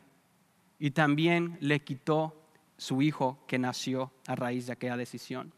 y 0.80 0.92
también 0.92 1.58
le 1.60 1.82
quitó 1.82 2.34
su 2.78 3.02
hijo 3.02 3.44
que 3.46 3.60
nació 3.60 4.14
a 4.26 4.38
raíz 4.38 4.68
de 4.68 4.72
aquella 4.72 4.96
decisión, 4.96 5.52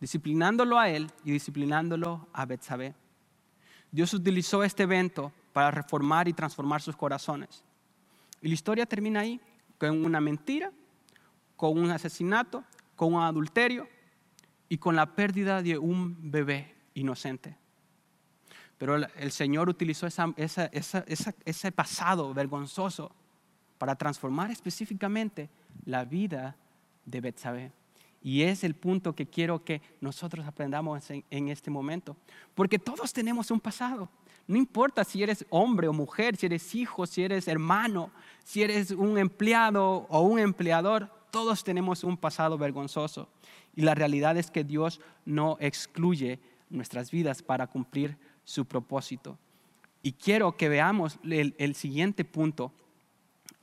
disciplinándolo 0.00 0.76
a 0.76 0.88
él 0.88 1.08
y 1.22 1.30
disciplinándolo 1.30 2.26
a 2.32 2.46
Betsabé. 2.46 2.96
Dios 3.92 4.12
utilizó 4.12 4.64
este 4.64 4.82
evento 4.82 5.30
para 5.52 5.70
reformar 5.70 6.26
y 6.26 6.32
transformar 6.32 6.82
sus 6.82 6.96
corazones. 6.96 7.62
Y 8.42 8.48
la 8.48 8.54
historia 8.54 8.86
termina 8.86 9.20
ahí, 9.20 9.40
con 9.78 10.04
una 10.04 10.20
mentira, 10.20 10.72
con 11.54 11.78
un 11.78 11.92
asesinato, 11.92 12.64
con 12.96 13.14
un 13.14 13.22
adulterio 13.22 13.86
y 14.68 14.78
con 14.78 14.96
la 14.96 15.14
pérdida 15.14 15.62
de 15.62 15.78
un 15.78 16.30
bebé 16.30 16.74
inocente. 16.94 17.56
Pero 18.78 18.96
el 18.96 19.32
Señor 19.32 19.68
utilizó 19.68 20.06
ese 20.06 21.72
pasado 21.72 22.34
vergonzoso 22.34 23.12
para 23.78 23.94
transformar 23.96 24.50
específicamente 24.50 25.48
la 25.84 26.04
vida 26.04 26.56
de 27.04 27.20
Betsabé. 27.20 27.72
Y 28.22 28.42
es 28.42 28.64
el 28.64 28.74
punto 28.74 29.14
que 29.14 29.26
quiero 29.26 29.64
que 29.64 29.80
nosotros 30.00 30.46
aprendamos 30.46 31.10
en, 31.10 31.48
este 31.48 31.70
momento. 31.70 32.16
Porque 32.54 32.78
todos 32.78 33.12
tenemos 33.12 33.50
un 33.50 33.60
pasado. 33.60 34.08
No 34.48 34.56
importa 34.56 35.04
si 35.04 35.22
eres 35.22 35.46
hombre 35.48 35.88
o 35.88 35.92
mujer, 35.92 36.36
si 36.36 36.46
eres 36.46 36.74
hijo, 36.74 37.06
si 37.06 37.22
eres 37.22 37.48
hermano, 37.48 38.10
si 38.44 38.62
eres 38.62 38.90
un 38.90 39.16
empleado 39.18 40.06
o 40.08 40.20
un 40.22 40.38
empleador, 40.38 41.08
todos 41.30 41.62
tenemos 41.62 42.04
un 42.04 42.16
pasado 42.16 42.58
vergonzoso. 42.58 43.28
Y 43.76 43.82
la 43.82 43.94
realidad 43.94 44.36
es 44.36 44.50
que 44.50 44.64
Dios 44.64 45.00
no 45.24 45.58
excluye 45.60 46.40
nuestras 46.70 47.10
vidas 47.10 47.42
para 47.42 47.66
cumplir 47.68 48.16
su 48.42 48.64
propósito. 48.64 49.38
Y 50.02 50.12
quiero 50.12 50.56
que 50.56 50.68
veamos 50.68 51.18
el, 51.22 51.74
siguiente 51.74 52.24
punto 52.24 52.72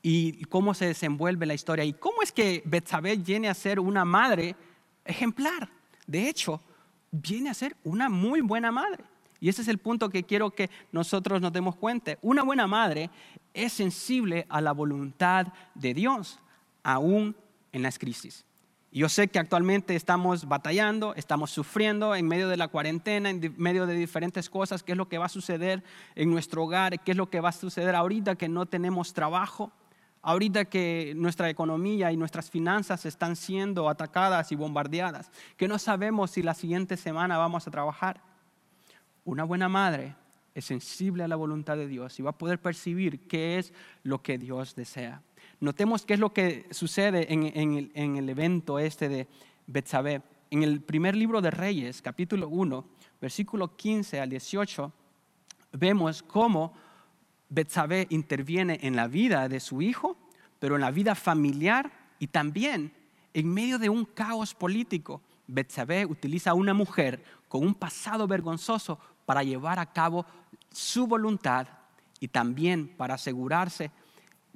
y 0.02 0.44
cómo 0.46 0.74
se 0.74 0.86
desenvuelve 0.86 1.46
la 1.46 1.54
historia 1.54 1.84
y 1.84 1.94
cómo 1.94 2.22
es 2.22 2.32
que 2.32 2.62
Betsabé 2.66 3.16
viene 3.16 3.50
a 3.50 3.54
ser 3.54 3.80
una 3.80 4.06
madre 4.06 4.56
ejemplar. 5.04 5.70
De 6.06 6.30
hecho, 6.30 6.62
viene 7.12 7.50
a 7.50 7.54
ser 7.54 7.76
una 7.84 8.10
muy 8.10 8.42
buena 8.42 8.72
madre. 8.72 9.04
Y 9.40 9.50
ese 9.50 9.62
es 9.62 9.68
el 9.68 9.78
punto 9.78 10.10
que 10.10 10.24
quiero 10.24 10.52
que 10.52 10.70
nosotros 10.92 11.42
nos 11.42 11.52
demos 11.52 11.76
cuenta. 11.76 12.18
Una 12.22 12.44
buena 12.44 12.66
madre 12.66 13.10
es 13.54 13.74
sensible 13.74 14.46
a 14.48 14.62
la 14.62 14.72
voluntad 14.72 15.48
de 15.76 15.94
Dios, 15.94 16.40
aún 16.82 17.36
en 17.72 17.82
las 17.82 18.00
crisis. 18.00 18.46
Yo 18.96 19.10
sé 19.10 19.28
que 19.28 19.40
actualmente 19.40 19.96
estamos 19.96 20.48
batallando, 20.48 21.16
estamos 21.16 21.50
sufriendo 21.50 22.14
en 22.14 22.28
medio 22.28 22.48
de 22.48 22.58
la 22.58 22.68
cuarentena, 22.68 23.32
en 23.32 23.56
medio 23.58 23.88
de 23.88 23.96
diferentes 23.96 24.52
cosas, 24.52 24.84
qué 24.84 24.92
es 24.92 24.98
lo 25.00 25.10
que 25.10 25.18
va 25.18 25.26
a 25.26 25.30
suceder 25.30 25.84
en 26.14 26.30
nuestro 26.30 26.64
hogar, 26.64 27.00
qué 27.00 27.12
es 27.12 27.18
lo 27.18 27.28
que 27.28 27.40
va 27.40 27.50
a 27.50 27.54
suceder 27.54 27.96
ahorita 27.96 28.36
que 28.36 28.48
no 28.48 28.68
tenemos 28.68 29.14
trabajo, 29.14 29.72
ahorita 30.22 30.66
que 30.66 31.14
nuestra 31.16 31.50
economía 31.50 32.12
y 32.12 32.18
nuestras 32.18 32.52
finanzas 32.52 33.08
están 33.08 33.36
siendo 33.36 33.90
atacadas 33.90 34.52
y 34.52 34.56
bombardeadas, 34.56 35.32
que 35.58 35.68
no 35.68 35.80
sabemos 35.80 36.30
si 36.30 36.44
la 36.44 36.54
siguiente 36.54 36.96
semana 36.96 37.40
vamos 37.40 37.68
a 37.68 37.72
trabajar. 37.72 38.22
Una 39.26 39.44
buena 39.44 39.70
madre 39.70 40.16
es 40.54 40.66
sensible 40.66 41.24
a 41.24 41.28
la 41.28 41.36
voluntad 41.36 41.78
de 41.78 41.88
Dios 41.88 42.20
y 42.20 42.22
va 42.22 42.30
a 42.30 42.38
poder 42.38 42.60
percibir 42.60 43.28
qué 43.28 43.58
es 43.58 43.74
lo 44.04 44.22
que 44.22 44.38
Dios 44.38 44.76
desea. 44.76 45.24
Notemos 45.64 46.06
qué 46.06 46.16
es 46.16 46.20
lo 46.20 46.34
que 46.34 46.68
sucede 46.72 47.32
en, 47.32 48.18
el, 48.18 48.30
evento 48.30 48.80
este 48.80 49.08
de 49.08 49.30
Betsabé. 49.66 50.22
En 50.52 50.62
el 50.62 50.82
primer 50.82 51.16
libro 51.16 51.40
de 51.40 51.52
Reyes, 51.52 52.02
capítulo 52.02 52.50
1, 52.50 52.86
versículo 53.22 53.74
15 53.74 54.20
al 54.20 54.30
18, 54.30 54.92
vemos 55.72 56.22
cómo 56.22 56.74
Betsabé 57.48 58.08
interviene 58.10 58.78
en 58.82 58.98
la 58.98 59.08
vida 59.08 59.48
de 59.48 59.62
su 59.62 59.82
hijo, 59.82 60.18
pero 60.60 60.76
en 60.76 60.82
la 60.82 60.92
vida 60.92 61.16
familiar 61.16 61.94
y 62.20 62.28
también 62.28 62.92
en 63.34 63.48
medio 63.48 63.80
de 63.80 63.88
un 63.88 64.04
caos 64.04 64.54
político. 64.54 65.22
Betsabé 65.48 66.06
utiliza 66.06 66.50
a 66.52 66.56
una 66.56 66.74
mujer 66.74 67.24
con 67.48 67.66
un 67.66 67.74
pasado 67.74 68.28
vergonzoso 68.28 69.00
para 69.26 69.44
llevar 69.44 69.80
a 69.80 69.94
cabo 69.94 70.26
su 70.74 71.08
voluntad 71.08 71.70
y 72.20 72.28
también 72.28 72.90
para 72.98 73.14
asegurarse 73.14 73.92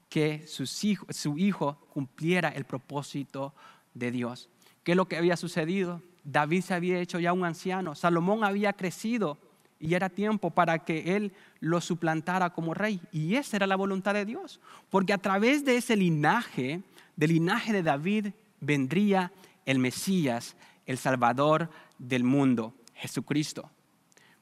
que 0.10 0.46
su 0.48 1.38
hijo 1.38 1.76
cumpliera 1.90 2.50
el 2.50 2.66
propósito 2.66 3.54
de 3.94 4.12
Dios. 4.12 4.50
¿Qué 4.84 4.92
es 4.92 4.96
lo 4.96 5.08
que 5.08 5.18
había 5.18 5.36
sucedido? 5.36 6.02
David 6.24 6.62
se 6.62 6.74
había 6.74 7.00
hecho 7.00 7.20
ya 7.20 7.34
un 7.34 7.46
anciano, 7.46 7.96
Salomón 7.96 8.44
había 8.44 8.74
crecido 8.74 9.38
y 9.80 9.94
era 9.94 10.10
tiempo 10.10 10.52
para 10.52 10.80
que 10.80 11.16
él 11.16 11.34
lo 11.60 11.82
suplantara 11.82 12.52
como 12.52 12.74
rey. 12.74 13.02
Y 13.12 13.36
esa 13.36 13.58
era 13.58 13.68
la 13.68 13.76
voluntad 13.76 14.14
de 14.14 14.26
Dios, 14.26 14.60
porque 14.90 15.14
a 15.14 15.18
través 15.18 15.64
de 15.66 15.78
ese 15.78 15.96
linaje, 15.96 16.82
del 17.16 17.34
linaje 17.34 17.74
de 17.74 17.84
David, 17.84 18.28
vendría 18.60 19.32
el 19.66 19.80
Mesías, 19.80 20.56
el 20.86 20.98
Salvador 20.98 21.70
del 21.98 22.24
mundo, 22.24 22.74
Jesucristo. 22.96 23.70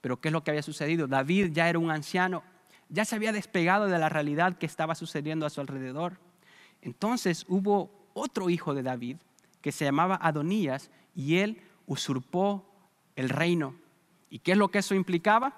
Pero 0.01 0.21
¿qué 0.21 0.30
es 0.30 0.34
lo 0.34 0.43
que 0.43 0.51
había 0.51 0.63
sucedido? 0.63 1.08
David 1.08 1.51
ya 1.51 1.69
era 1.69 1.80
un 1.80 1.91
anciano, 1.91 2.43
ya 2.89 3.06
se 3.06 3.15
había 3.15 3.32
despegado 3.32 3.88
de 3.88 3.98
la 4.00 4.10
realidad 4.10 4.58
que 4.58 4.65
estaba 4.65 4.95
sucediendo 4.95 5.45
a 5.45 5.50
su 5.50 5.62
alrededor. 5.62 6.19
Entonces 6.82 7.45
hubo 7.48 8.10
otro 8.13 8.50
hijo 8.50 8.74
de 8.74 8.84
David 8.84 9.17
que 9.62 9.71
se 9.71 9.86
llamaba 9.86 10.19
Adonías 10.21 10.91
y 11.15 11.38
él 11.38 11.62
usurpó 11.88 12.69
el 13.15 13.30
reino. 13.30 13.76
¿Y 14.30 14.39
qué 14.39 14.52
es 14.52 14.58
lo 14.58 14.69
que 14.69 14.80
eso 14.80 14.95
implicaba? 14.95 15.56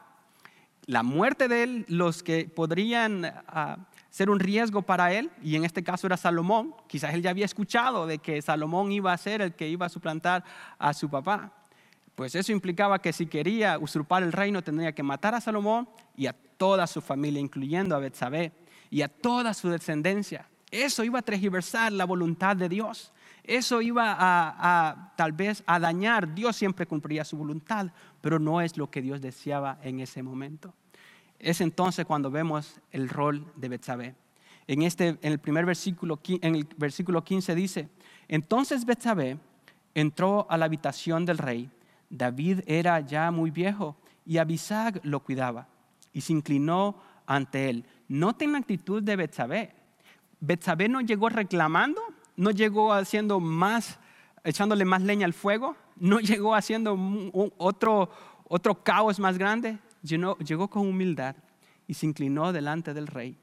La 0.86 1.04
muerte 1.04 1.48
de 1.48 1.64
él, 1.64 1.86
los 1.90 2.24
que 2.24 2.46
podrían 2.46 3.26
ah, 3.26 3.78
ser 4.10 4.30
un 4.30 4.40
riesgo 4.40 4.84
para 4.84 5.12
él, 5.12 5.30
y 5.44 5.56
en 5.56 5.66
este 5.66 5.84
caso 5.84 6.08
era 6.08 6.16
Salomón, 6.16 6.74
quizás 6.88 7.14
él 7.14 7.22
ya 7.22 7.32
había 7.32 7.46
escuchado 7.46 8.08
de 8.08 8.20
que 8.20 8.42
Salomón 8.42 8.92
iba 8.92 9.12
a 9.12 9.18
ser 9.18 9.42
el 9.42 9.54
que 9.54 9.68
iba 9.68 9.86
a 9.86 9.90
suplantar 9.90 10.44
a 10.80 10.94
su 10.94 11.10
papá. 11.10 11.52
Pues 12.18 12.34
eso 12.34 12.52
implicaba 12.52 12.98
que 12.98 13.14
si 13.14 13.28
quería 13.28 13.78
usurpar 13.78 14.24
el 14.24 14.32
reino 14.32 14.64
tendría 14.64 14.92
que 14.92 15.04
matar 15.04 15.36
a 15.36 15.40
Salomón 15.40 15.88
y 16.16 16.26
a 16.26 16.34
toda 16.34 16.88
su 16.88 17.00
familia, 17.00 17.40
incluyendo 17.40 17.96
a 17.96 18.00
Betsabé 18.00 18.54
y 18.90 19.04
a 19.04 19.08
toda 19.08 19.54
su 19.54 19.70
descendencia. 19.70 20.50
Eso 20.72 21.04
iba 21.04 21.20
a 21.20 21.22
transversar 21.22 21.92
la 21.94 22.06
voluntad 22.06 22.56
de 22.56 22.70
Dios. 22.70 23.14
Eso 23.44 23.84
iba 23.84 24.16
a, 24.18 25.14
tal 25.16 25.34
vez 25.34 25.62
a 25.68 25.80
dañar. 25.80 26.34
Dios 26.34 26.56
siempre 26.56 26.88
cumplía 26.88 27.24
su 27.24 27.38
voluntad, 27.38 27.92
pero 28.20 28.40
no 28.40 28.62
es 28.62 28.78
lo 28.78 28.90
que 28.90 29.04
Dios 29.04 29.22
deseaba 29.22 29.78
en 29.84 30.00
ese 30.00 30.24
momento. 30.24 30.74
Es 31.38 31.62
entonces 31.62 32.08
cuando 32.08 32.32
vemos 32.32 32.82
el 32.90 33.10
rol 33.10 33.46
de 33.56 33.70
Betsabé. 33.70 34.16
En, 34.66 34.82
este, 34.82 35.10
en 35.22 35.34
el 35.34 35.38
primer 35.38 35.68
versículo, 35.68 36.20
en 36.28 36.56
el 36.56 36.68
versículo 36.78 37.24
15 37.24 37.54
dice, 37.54 37.90
entonces 38.28 38.86
Betsabé 38.86 39.38
entró 39.94 40.48
a 40.50 40.58
la 40.58 40.66
habitación 40.66 41.24
del 41.24 41.38
rey 41.38 41.70
David 42.10 42.62
era 42.68 43.00
ya 43.02 43.32
muy 43.32 43.52
viejo 43.52 43.98
y 44.26 44.38
Abisag 44.38 45.00
lo 45.04 45.22
cuidaba 45.22 45.68
y 46.14 46.22
se 46.22 46.34
inclinó 46.34 47.02
ante 47.26 47.70
él. 47.70 47.86
Noten 48.08 48.54
la 48.54 48.60
actitud 48.60 49.04
de 49.04 49.16
Betsabé. 49.16 49.76
Betsabé 50.40 50.88
no 50.90 51.02
llegó 51.02 51.30
reclamando, 51.30 52.02
no 52.36 52.52
llegó 52.52 52.94
haciendo 52.94 53.40
más, 53.40 54.00
echándole 54.44 54.86
más 54.86 55.02
leña 55.02 55.26
al 55.26 55.34
fuego, 55.34 55.76
no 55.96 56.20
llegó 56.22 56.56
haciendo 56.56 56.98
otro, 57.58 58.10
otro 58.46 58.84
caos 58.84 59.20
más 59.20 59.38
grande, 59.38 59.80
llegó, 60.02 60.70
con 60.70 60.88
humildad 60.88 61.36
y 61.88 61.94
se 61.94 62.06
inclinó 62.06 62.54
delante 62.54 62.94
del 62.94 63.08
rey. 63.08 63.38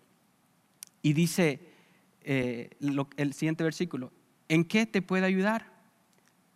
Y 1.02 1.12
dice 1.12 1.60
eh, 2.22 2.70
el 3.16 3.34
siguiente 3.34 3.64
versículo, 3.64 4.12
¿en 4.48 4.64
qué 4.64 4.86
te 4.86 5.02
puede 5.02 5.26
ayudar? 5.26 5.72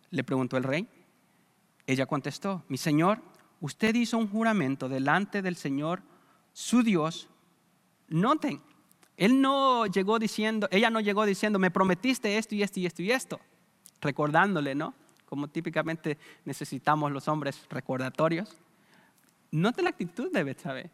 Le 0.09 0.23
preguntó 0.23 0.57
el 0.57 0.63
rey. 0.63 0.87
Ella 1.89 2.05
contestó, 2.05 2.63
mi 2.67 2.77
Señor, 2.77 3.19
usted 3.61 3.95
hizo 3.95 4.19
un 4.19 4.29
juramento 4.29 4.87
delante 4.87 5.41
del 5.41 5.55
Señor, 5.55 6.03
su 6.53 6.83
Dios. 6.83 7.27
Noten, 8.09 8.61
él 9.17 9.41
no 9.41 9.87
llegó 9.87 10.19
diciendo, 10.19 10.67
ella 10.69 10.91
no 10.91 10.99
llegó 10.99 11.25
diciendo, 11.25 11.57
me 11.57 11.71
prometiste 11.71 12.37
esto 12.37 12.53
y 12.53 12.61
esto 12.61 12.79
y 12.79 12.85
esto 12.85 13.01
y 13.01 13.09
esto, 13.09 13.39
recordándole, 14.01 14.75
¿no? 14.75 14.93
Como 15.25 15.47
típicamente 15.47 16.19
necesitamos 16.45 17.11
los 17.11 17.27
hombres 17.27 17.65
recordatorios. 17.71 18.55
Note 19.49 19.81
la 19.81 19.89
actitud 19.89 20.31
de 20.31 20.43
Betsabé. 20.43 20.91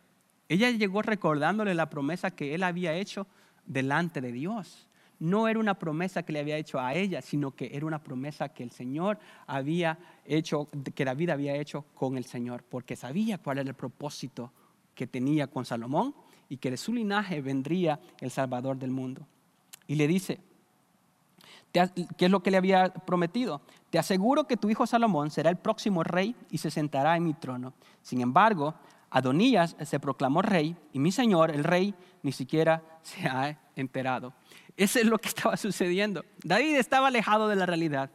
Ella 0.48 0.72
llegó 0.72 1.02
recordándole 1.02 1.76
la 1.76 1.90
promesa 1.90 2.32
que 2.32 2.56
él 2.56 2.64
había 2.64 2.94
hecho 2.94 3.28
delante 3.66 4.22
de 4.22 4.32
Dios 4.32 4.88
no 5.20 5.48
era 5.48 5.60
una 5.60 5.80
promesa 5.80 6.24
que 6.24 6.34
le 6.34 6.40
había 6.40 6.58
hecho 6.58 6.80
a 6.80 6.94
ella, 6.94 7.22
sino 7.22 7.52
que 7.52 7.72
era 7.74 7.86
una 7.86 8.04
promesa 8.04 8.50
que 8.50 8.64
el 8.64 8.72
Señor 8.72 9.18
había 9.48 9.98
hecho, 10.26 10.70
que 10.94 11.06
David 11.06 11.30
había 11.30 11.56
hecho 11.56 11.86
con 11.94 12.18
el 12.18 12.26
Señor, 12.26 12.64
porque 12.64 12.96
sabía 12.96 13.38
cuál 13.38 13.60
era 13.60 13.70
el 13.70 13.76
propósito 13.76 14.52
que 14.94 15.08
tenía 15.08 15.48
con 15.48 15.66
Salomón 15.66 16.16
y 16.50 16.58
que 16.58 16.72
de 16.72 16.78
su 16.78 16.94
linaje 16.94 17.42
vendría 17.42 18.00
el 18.20 18.32
Salvador 18.32 18.78
del 18.78 18.92
mundo. 18.92 19.26
Y 19.88 19.96
le 19.96 20.08
dice, 20.08 20.40
¿qué 21.72 22.26
es 22.26 22.32
lo 22.32 22.42
que 22.42 22.52
le 22.52 22.58
había 22.58 22.90
prometido? 22.90 23.62
Te 23.90 24.00
aseguro 24.00 24.46
que 24.46 24.58
tu 24.58 24.70
hijo 24.70 24.88
Salomón 24.88 25.32
será 25.32 25.50
el 25.50 25.58
próximo 25.58 26.04
rey 26.04 26.36
y 26.50 26.58
se 26.58 26.72
sentará 26.72 27.16
en 27.16 27.24
mi 27.24 27.34
trono. 27.34 27.74
Sin 28.02 28.22
embargo, 28.22 28.76
Adonías 29.10 29.76
se 29.84 30.00
proclamó 30.00 30.42
rey 30.42 30.76
y 30.94 31.00
mi 31.00 31.12
señor, 31.12 31.52
el 31.52 31.64
rey, 31.64 31.96
ni 32.24 32.32
siquiera 32.32 32.84
se 33.02 33.28
ha 33.28 33.58
enterado. 33.76 34.34
Eso 34.78 35.00
es 35.00 35.06
lo 35.06 35.18
que 35.18 35.30
estaba 35.30 35.58
sucediendo. 35.58 36.26
David 36.44 36.76
estaba 36.76 37.08
alejado 37.08 37.48
de 37.48 37.56
la 37.56 37.66
realidad 37.66 38.10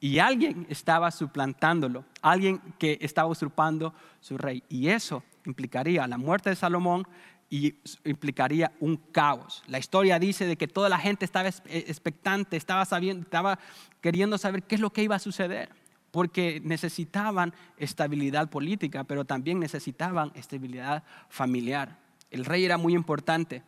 y 0.00 0.18
alguien 0.18 0.66
estaba 0.68 1.10
suplantándolo, 1.10 2.04
alguien 2.20 2.60
que 2.78 2.98
estaba 3.00 3.28
usurpando 3.28 3.94
su 4.20 4.36
rey. 4.36 4.62
Y 4.68 4.88
eso 4.88 5.22
implicaría 5.46 6.06
la 6.06 6.18
muerte 6.18 6.50
de 6.50 6.56
Salomón 6.56 7.06
y 7.48 7.74
implicaría 8.04 8.72
un 8.80 8.96
caos. 8.96 9.62
La 9.68 9.78
historia 9.78 10.18
dice 10.18 10.46
de 10.46 10.56
que 10.56 10.68
toda 10.68 10.88
la 10.88 10.98
gente 10.98 11.24
estaba 11.24 11.48
expectante, 11.48 12.56
estaba, 12.56 12.84
sabiendo, 12.84 13.22
estaba 13.22 13.58
queriendo 14.00 14.36
saber 14.36 14.64
qué 14.64 14.74
es 14.74 14.80
lo 14.80 14.92
que 14.92 15.02
iba 15.02 15.16
a 15.16 15.20
suceder, 15.20 15.70
porque 16.16 16.62
necesitaban 16.64 17.52
estabilidad 17.76 18.48
política, 18.48 19.04
pero 19.04 19.26
también 19.26 19.60
necesitaban 19.60 20.32
estabilidad 20.34 21.04
familiar. 21.28 21.98
El 22.30 22.46
rey 22.46 22.64
era 22.64 22.78
muy 22.78 22.94
importante 22.94 23.62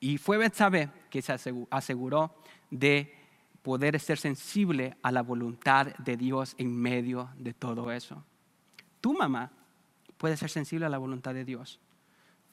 y 0.00 0.18
fue 0.18 0.36
Betsabé 0.36 0.90
que 1.10 1.22
se 1.22 1.32
aseguró 1.70 2.34
de 2.72 3.14
poder 3.62 4.00
ser 4.00 4.18
sensible 4.18 4.96
a 5.00 5.12
la 5.12 5.22
voluntad 5.22 5.94
de 5.98 6.16
Dios 6.16 6.56
en 6.58 6.76
medio 6.76 7.28
de 7.38 7.54
todo 7.54 7.92
eso. 7.92 8.24
Tu 9.00 9.14
mamá 9.16 9.52
puede 10.18 10.36
ser 10.36 10.50
sensible 10.50 10.86
a 10.86 10.88
la 10.88 10.98
voluntad 10.98 11.34
de 11.34 11.44
Dios. 11.44 11.78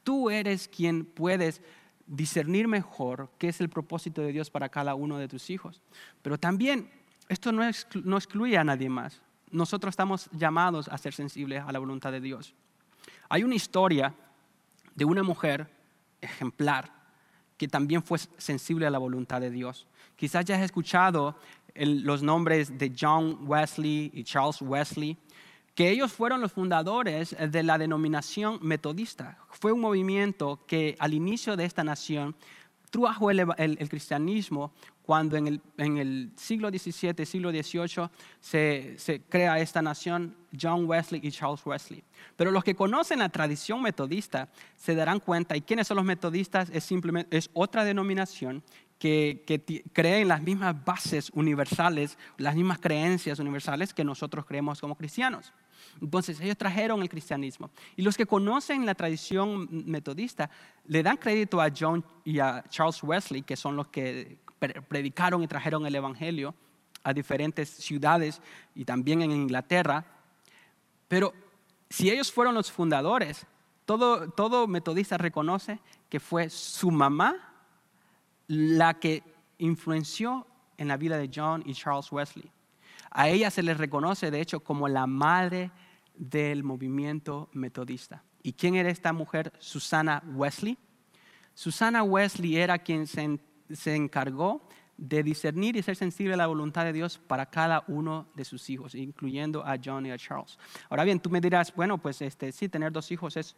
Tú 0.04 0.30
eres 0.30 0.68
quien 0.68 1.06
puedes 1.06 1.64
discernir 2.06 2.68
mejor 2.68 3.32
qué 3.40 3.48
es 3.48 3.60
el 3.62 3.70
propósito 3.70 4.22
de 4.22 4.32
Dios 4.32 4.52
para 4.52 4.70
cada 4.70 4.94
uno 4.94 5.18
de 5.18 5.28
tus 5.28 5.50
hijos. 5.50 5.82
Pero 6.22 6.38
también 6.38 6.88
esto 7.30 7.52
no, 7.52 7.68
excluye 8.18 8.58
a 8.58 8.64
nadie 8.64 8.90
más. 8.90 9.22
Nosotros 9.52 9.92
estamos 9.92 10.30
llamados 10.32 10.88
a 10.88 10.98
ser 10.98 11.14
sensibles 11.14 11.64
a 11.66 11.72
la 11.72 11.80
voluntad 11.80 12.12
de 12.12 12.22
Dios. 12.22 12.54
Hay 13.30 13.44
una 13.44 13.56
historia 13.56 14.14
de 14.96 15.06
una 15.06 15.24
mujer 15.24 15.70
ejemplar 16.22 16.92
que 17.58 17.68
también 17.68 18.04
fue 18.04 18.20
sensible 18.38 18.88
a 18.88 18.90
la 18.90 18.98
voluntad 18.98 19.40
de 19.42 19.52
Dios. 19.52 19.88
Quizás 20.16 20.46
ya 20.46 20.56
has 20.56 20.62
escuchado 20.64 21.38
los 21.76 22.22
nombres 22.22 22.78
de 22.78 22.94
John 23.00 23.40
Wesley 23.48 24.12
y 24.14 24.24
Charles 24.24 24.62
Wesley, 24.62 25.18
que 25.76 25.90
ellos 25.90 26.12
fueron 26.12 26.42
los 26.42 26.52
fundadores 26.52 27.36
de 27.50 27.64
la 27.64 27.78
denominación 27.78 28.60
metodista. 28.62 29.40
Fue 29.50 29.72
un 29.72 29.80
movimiento 29.80 30.60
que 30.68 30.96
al 31.00 31.14
inicio 31.14 31.56
de 31.56 31.66
esta 31.66 31.84
nación 31.84 32.36
trajo 32.94 33.32
el, 33.32 33.90
cristianismo 33.90 34.72
cuando 35.02 35.36
en 35.36 35.60
el, 35.78 36.32
siglo 36.36 36.70
XVII, 36.70 37.26
siglo 37.26 37.50
XVIII 37.50 38.08
se, 38.40 38.94
se, 38.98 39.22
crea 39.22 39.60
esta 39.60 39.82
nación, 39.82 40.36
John 40.60 40.86
Wesley 40.86 41.20
y 41.24 41.32
Charles 41.32 41.66
Wesley. 41.66 42.04
Pero 42.36 42.52
los 42.52 42.64
que 42.64 42.76
conocen 42.76 43.20
la 43.20 43.30
tradición 43.30 43.82
metodista 43.82 44.48
se 44.76 44.94
darán 44.94 45.20
cuenta, 45.20 45.58
¿y 45.58 45.62
quiénes 45.62 45.88
son 45.88 45.98
los 45.98 46.06
metodistas? 46.06 46.70
Es 46.70 46.84
simplemente 46.84 47.36
es 47.36 47.50
otra 47.54 47.84
denominación 47.84 48.64
que, 49.00 49.44
que 49.48 49.84
cree 49.92 50.22
en 50.22 50.28
las 50.28 50.44
mismas 50.44 50.86
bases 50.86 51.32
universales, 51.34 52.18
las 52.38 52.56
mismas 52.56 52.78
creencias 52.78 53.40
universales 53.40 53.92
que 53.92 54.04
nosotros 54.04 54.46
creemos 54.46 54.80
como 54.80 54.96
cristianos. 54.96 55.52
Entonces 56.02 56.40
ellos 56.40 56.58
trajeron 56.58 57.02
el 57.02 57.10
cristianismo. 57.10 57.70
Y 57.96 58.02
los 58.02 58.18
que 58.18 58.26
conocen 58.26 58.86
la 58.86 58.96
tradición 58.96 59.68
metodista 59.72 60.50
le 60.88 61.04
dan 61.04 61.18
crédito 61.18 61.62
a 61.62 61.70
John 61.78 62.04
y 62.24 62.40
a 62.40 62.64
Charles 62.70 63.02
Wesley, 63.04 63.44
que 63.44 63.56
son 63.56 63.76
los 63.76 63.88
que 63.88 64.38
predicaron 64.88 65.44
y 65.44 65.48
trajeron 65.48 65.86
el 65.86 65.96
Evangelio 65.96 66.56
a 67.04 67.14
diferentes 67.14 67.70
ciudades 67.70 68.42
y 68.76 68.86
también 68.86 69.22
en 69.22 69.32
Inglaterra. 69.32 70.06
Pero 71.08 71.34
si 71.90 72.10
ellos 72.10 72.32
fueron 72.32 72.56
los 72.56 72.72
fundadores, 72.72 73.46
todo, 73.86 74.30
todo 74.32 74.68
metodista 74.68 75.18
reconoce 75.18 75.80
que 76.10 76.20
fue 76.20 76.50
su 76.50 76.92
mamá 76.92 77.36
la 78.48 78.94
que 78.96 79.24
influenció 79.58 80.48
en 80.78 80.88
la 80.88 80.98
vida 80.98 81.18
de 81.18 81.30
John 81.34 81.64
y 81.66 81.74
Charles 81.74 82.12
Wesley. 82.12 82.50
A 83.16 83.30
ella 83.30 83.52
se 83.52 83.62
les 83.62 83.78
reconoce, 83.78 84.32
de 84.32 84.42
hecho, 84.42 84.62
como 84.62 84.88
la 84.88 85.06
madre 85.06 85.70
del 86.16 86.64
movimiento 86.64 87.48
metodista. 87.54 88.24
¿Y 88.42 88.54
quién 88.54 88.76
era 88.76 88.90
esta 88.90 89.14
mujer? 89.14 89.54
Susana 89.60 90.24
Wesley. 90.34 90.78
Susana 91.54 92.02
Wesley 92.02 92.58
era 92.58 92.80
quien 92.80 93.06
se, 93.06 93.40
encargó 93.96 94.68
de 94.98 95.22
discernir 95.22 95.76
y 95.76 95.84
ser 95.84 95.96
sensible 95.96 96.34
a 96.34 96.38
la 96.38 96.48
voluntad 96.48 96.86
de 96.86 96.94
Dios 96.94 97.20
para 97.20 97.46
cada 97.46 97.84
uno 97.88 98.28
de 98.34 98.46
sus 98.46 98.68
hijos, 98.72 98.96
incluyendo 98.96 99.64
a 99.64 99.78
John 99.84 100.08
y 100.08 100.12
a 100.12 100.18
Charles. 100.18 100.58
Ahora 100.90 101.04
bien, 101.04 101.20
tú 101.20 101.30
me 101.30 101.40
dirás, 101.40 101.74
bueno, 101.76 102.00
pues 102.00 102.20
este, 102.24 102.52
sí, 102.52 102.68
tener 102.68 102.92
dos 102.92 103.12
hijos 103.12 103.38
es, 103.38 103.56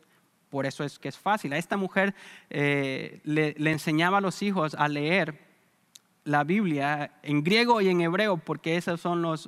por 0.50 0.66
eso 0.66 0.84
es 0.84 1.00
que 1.00 1.08
es 1.08 1.18
fácil. 1.18 1.54
A 1.54 1.58
esta 1.58 1.78
mujer 1.78 2.14
eh, 2.50 3.22
le, 3.24 3.56
le 3.58 3.72
enseñaba 3.72 4.18
a 4.18 4.22
los 4.22 4.42
hijos 4.42 4.76
a 4.76 4.90
leer 4.90 5.45
la 6.26 6.44
Biblia 6.44 7.12
en 7.22 7.44
griego 7.44 7.80
y 7.82 7.88
en 7.88 8.02
hebreo, 8.02 8.38
porque 8.38 8.76
esos 8.76 9.00
son 9.00 9.22
los, 9.22 9.48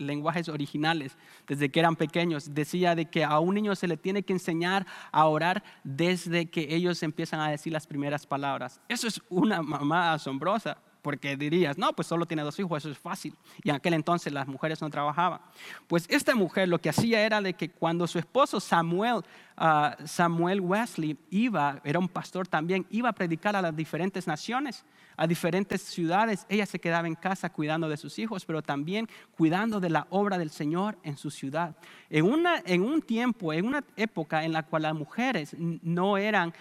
lenguajes 0.00 0.48
originales 0.48 1.16
desde 1.46 1.70
que 1.70 1.80
eran 1.80 1.96
pequeños. 1.96 2.54
Decía 2.54 2.94
de 2.94 3.06
que 3.06 3.22
a 3.22 3.38
un 3.38 3.54
niño 3.54 3.76
se 3.76 3.86
le 3.86 3.96
tiene 3.96 4.22
que 4.22 4.32
enseñar 4.32 4.86
a 5.12 5.26
orar 5.26 5.62
desde 5.84 6.46
que 6.46 6.74
ellos 6.74 7.02
empiezan 7.02 7.40
a 7.40 7.50
decir 7.50 7.72
las 7.72 7.86
primeras 7.86 8.26
palabras. 8.26 8.80
Eso 8.88 9.06
es 9.06 9.20
una 9.28 9.62
mamá 9.62 10.14
asombrosa, 10.14 10.78
porque 11.04 11.36
dirías, 11.36 11.76
no, 11.76 11.92
pues 11.92 12.08
solo 12.08 12.24
tiene 12.24 12.42
dos 12.42 12.58
hijos, 12.58 12.78
eso 12.78 12.90
es 12.90 12.98
fácil. 12.98 13.36
Y 13.62 13.68
en 13.68 13.76
aquel 13.76 13.92
entonces 13.92 14.32
las 14.32 14.48
mujeres 14.48 14.80
no 14.80 14.88
trabajaban. 14.88 15.38
Pues 15.86 16.06
esta 16.08 16.34
mujer 16.34 16.66
lo 16.66 16.80
que 16.80 16.88
hacía 16.88 17.20
era 17.26 17.42
de 17.42 17.52
que 17.52 17.68
cuando 17.68 18.06
su 18.06 18.18
esposo 18.18 18.58
Samuel, 18.58 19.20
ah, 19.58 19.98
Samuel 20.06 20.62
Wesley 20.62 21.18
iba, 21.28 21.78
era 21.84 21.98
un 21.98 22.08
pastor 22.08 22.48
también, 22.48 22.86
iba 22.88 23.10
a 23.10 23.12
predicar 23.12 23.54
a 23.54 23.60
las 23.60 23.76
diferentes 23.76 24.26
naciones 24.26 24.82
a 25.16 25.26
diferentes 25.26 25.82
ciudades, 25.82 26.46
ella 26.48 26.66
se 26.66 26.78
quedaba 26.78 27.06
en 27.06 27.14
casa 27.14 27.50
cuidando 27.50 27.88
de 27.88 27.96
sus 27.96 28.18
hijos, 28.18 28.44
pero 28.44 28.62
también 28.62 29.08
cuidando 29.36 29.80
de 29.80 29.90
la 29.90 30.06
obra 30.10 30.38
del 30.38 30.50
Señor 30.50 30.98
en 31.02 31.16
su 31.16 31.30
ciudad. 31.30 31.76
En, 32.10 32.24
una, 32.24 32.62
en 32.66 32.82
un 32.82 33.02
tiempo, 33.02 33.52
en 33.52 33.66
una 33.66 33.84
época 33.96 34.44
en 34.44 34.52
la 34.52 34.64
cual 34.64 34.82
las 34.82 34.94
mujeres 34.94 35.54
no 35.58 36.16
eran 36.16 36.52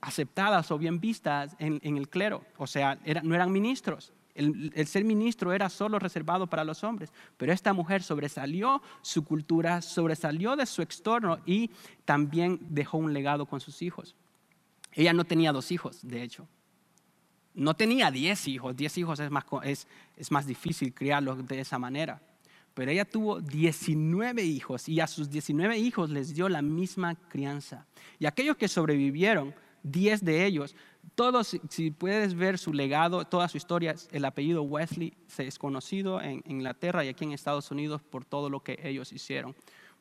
aceptadas 0.00 0.70
o 0.70 0.78
bien 0.78 1.00
vistas 1.00 1.54
en, 1.58 1.96
el 1.96 2.08
clero, 2.08 2.44
o 2.56 2.66
sea, 2.66 2.98
no 3.22 3.34
eran 3.34 3.52
ministros. 3.52 4.12
El, 4.34 4.86
ser 4.86 5.04
ministro 5.04 5.52
era 5.52 5.68
solo 5.68 5.98
reservado 5.98 6.46
para 6.46 6.64
los 6.64 6.82
hombres, 6.84 7.12
pero 7.36 7.52
esta 7.52 7.72
mujer 7.72 8.02
sobresalió 8.02 8.80
su 9.02 9.24
cultura, 9.24 9.82
sobresalió 9.82 10.56
de 10.56 10.66
su 10.66 10.82
extorno 10.82 11.40
y 11.44 11.70
también 12.04 12.58
dejó 12.70 12.98
un 12.98 13.12
legado 13.12 13.46
con 13.46 13.60
sus 13.60 13.82
hijos. 13.82 14.14
Ella 14.92 15.12
no 15.12 15.24
tenía 15.24 15.52
dos 15.52 15.70
hijos, 15.70 16.00
de 16.02 16.22
hecho, 16.22 16.48
no 17.54 17.74
tenía 17.74 18.10
10 18.10 18.48
hijos, 18.48 18.76
10 18.76 18.98
hijos 18.98 19.20
es 19.20 19.30
más, 19.30 19.44
es, 19.64 19.86
es 20.16 20.30
más 20.30 20.46
difícil 20.46 20.94
criarlos 20.94 21.46
de 21.46 21.60
esa 21.60 21.78
manera. 21.78 22.22
Pero 22.74 22.92
ella 22.92 23.04
tuvo 23.04 23.40
19 23.40 24.42
hijos 24.44 24.88
y 24.88 25.00
a 25.00 25.06
sus 25.06 25.28
19 25.28 25.76
hijos 25.78 26.10
les 26.10 26.34
dio 26.34 26.48
la 26.48 26.62
misma 26.62 27.16
crianza. 27.28 27.86
Y 28.18 28.26
aquellos 28.26 28.56
que 28.56 28.68
sobrevivieron, 28.68 29.54
10 29.82 30.24
de 30.24 30.44
ellos, 30.46 30.74
todos, 31.14 31.58
si 31.68 31.90
puedes 31.90 32.34
ver 32.34 32.58
su 32.58 32.72
legado, 32.72 33.24
toda 33.24 33.48
su 33.48 33.56
historia, 33.56 33.94
el 34.10 34.24
apellido 34.24 34.62
Wesley 34.62 35.14
se 35.26 35.46
es 35.46 35.58
conocido 35.58 36.20
en 36.20 36.42
Inglaterra 36.46 37.04
y 37.04 37.08
aquí 37.08 37.24
en 37.24 37.32
Estados 37.32 37.70
Unidos 37.70 38.02
por 38.02 38.24
todo 38.24 38.50
lo 38.50 38.60
que 38.60 38.78
ellos 38.82 39.12
hicieron. 39.12 39.54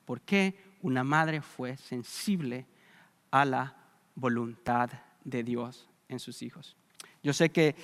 Porque 0.06 0.56
una 0.82 1.04
madre 1.04 1.42
fue 1.42 1.78
sensible 1.78 2.66
a 3.32 3.46
la 3.46 3.76
voluntad 4.16 4.90
de 5.24 5.44
Dios 5.44 5.88
en 6.08 6.20
sus 6.20 6.42
hijos. 6.42 6.76
Yo 7.22 7.34
sé 7.34 7.50
que 7.50 7.76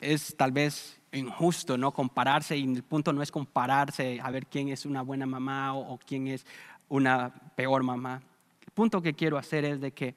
es 0.00 0.36
tal 0.36 0.52
vez 0.52 1.00
injusto 1.12 1.78
no 1.78 1.92
compararse 1.92 2.56
y 2.56 2.64
el 2.64 2.82
punto 2.82 3.12
no 3.12 3.22
es 3.22 3.30
compararse 3.30 4.20
a 4.22 4.30
ver 4.30 4.46
quién 4.46 4.68
es 4.68 4.84
una 4.84 5.02
buena 5.02 5.26
mamá 5.26 5.74
o, 5.74 5.98
quién 5.98 6.26
es 6.26 6.44
una 6.88 7.32
peor 7.56 7.82
mamá. 7.82 8.20
El 8.66 8.72
punto 8.72 9.00
que 9.00 9.14
quiero 9.14 9.38
hacer 9.38 9.64
es 9.64 9.80
de 9.80 9.92
que 9.92 10.14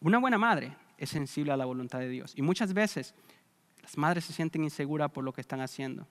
una 0.00 0.18
buena 0.18 0.38
madre 0.38 0.76
es 0.98 1.10
sensible 1.10 1.52
a 1.52 1.56
la 1.56 1.64
voluntad 1.64 1.98
de 1.98 2.08
Dios 2.08 2.32
y 2.36 2.42
muchas 2.42 2.72
veces 2.72 3.14
las 3.82 3.96
madres 3.96 4.24
se 4.24 4.32
sienten 4.32 4.64
inseguras 4.64 5.10
por 5.10 5.24
lo 5.24 5.32
que 5.32 5.40
están 5.40 5.60
haciendo, 5.60 6.06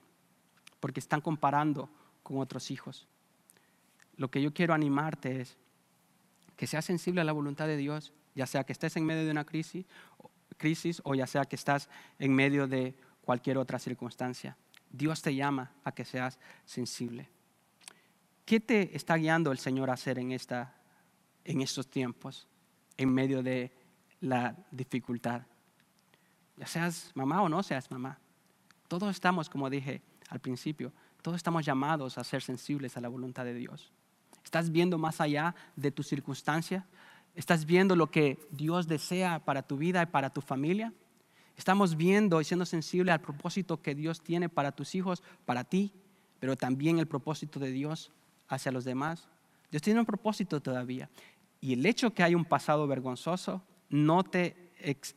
porque 0.80 1.00
están 1.00 1.20
comparando 1.20 1.88
con 2.22 2.38
otros 2.38 2.70
hijos. 2.70 3.06
Lo 4.16 4.30
que 4.30 4.42
yo 4.42 4.52
quiero 4.52 4.74
animarte 4.74 5.40
es 5.40 5.56
que 6.56 6.66
seas 6.66 6.84
sensible 6.84 7.20
a 7.20 7.24
la 7.24 7.32
voluntad 7.32 7.66
de 7.66 7.76
Dios, 7.76 8.12
ya 8.34 8.46
sea 8.46 8.64
que 8.64 8.72
estés 8.72 8.96
en 8.96 9.06
medio 9.06 9.24
de 9.24 9.30
una 9.30 9.44
crisis 9.44 9.86
crisis 10.60 11.00
o 11.04 11.16
ya 11.16 11.26
sea 11.26 11.44
que 11.46 11.56
estás 11.56 11.88
en 12.20 12.32
medio 12.32 12.68
de 12.68 12.94
cualquier 13.22 13.58
otra 13.58 13.80
circunstancia. 13.80 14.56
Dios 14.90 15.22
te 15.22 15.34
llama 15.34 15.72
a 15.82 15.92
que 15.92 16.04
seas 16.04 16.38
sensible. 16.64 17.28
¿Qué 18.44 18.60
te 18.60 18.94
está 18.96 19.16
guiando 19.16 19.50
el 19.50 19.58
Señor 19.58 19.90
a 19.90 19.94
hacer 19.94 20.18
en, 20.18 20.32
esta, 20.32 20.74
en 21.44 21.60
estos 21.60 21.88
tiempos, 21.88 22.46
en 22.96 23.12
medio 23.12 23.42
de 23.42 23.72
la 24.20 24.56
dificultad? 24.70 25.42
Ya 26.56 26.66
seas 26.66 27.10
mamá 27.14 27.42
o 27.42 27.48
no 27.48 27.62
seas 27.62 27.90
mamá. 27.90 28.18
Todos 28.88 29.10
estamos, 29.10 29.48
como 29.48 29.70
dije 29.70 30.02
al 30.28 30.40
principio, 30.40 30.92
todos 31.22 31.36
estamos 31.36 31.64
llamados 31.64 32.18
a 32.18 32.24
ser 32.24 32.42
sensibles 32.42 32.96
a 32.96 33.00
la 33.00 33.08
voluntad 33.08 33.44
de 33.44 33.54
Dios. 33.54 33.92
¿Estás 34.44 34.70
viendo 34.70 34.98
más 34.98 35.20
allá 35.20 35.54
de 35.76 35.90
tu 35.90 36.02
circunstancia? 36.02 36.86
¿Estás 37.34 37.64
viendo 37.64 37.94
lo 37.94 38.10
que 38.10 38.38
Dios 38.50 38.88
desea 38.88 39.44
para 39.44 39.62
tu 39.62 39.76
vida 39.76 40.02
y 40.02 40.06
para 40.06 40.30
tu 40.30 40.40
familia? 40.40 40.92
Estamos 41.56 41.96
viendo 41.96 42.40
y 42.40 42.44
siendo 42.44 42.64
sensibles 42.64 43.12
al 43.12 43.20
propósito 43.20 43.82
que 43.82 43.94
Dios 43.94 44.22
tiene 44.22 44.48
para 44.48 44.72
tus 44.72 44.94
hijos, 44.94 45.22
para 45.44 45.64
ti, 45.64 45.92
pero 46.38 46.56
también 46.56 46.98
el 46.98 47.06
propósito 47.06 47.60
de 47.60 47.70
Dios 47.70 48.12
hacia 48.48 48.72
los 48.72 48.84
demás. 48.84 49.28
Dios 49.70 49.82
tiene 49.82 50.00
un 50.00 50.06
propósito 50.06 50.60
todavía. 50.60 51.10
Y 51.60 51.74
el 51.74 51.84
hecho 51.84 52.12
que 52.12 52.22
hay 52.22 52.34
un 52.34 52.44
pasado 52.44 52.86
vergonzoso 52.86 53.62
no 53.90 54.24
te, 54.24 54.72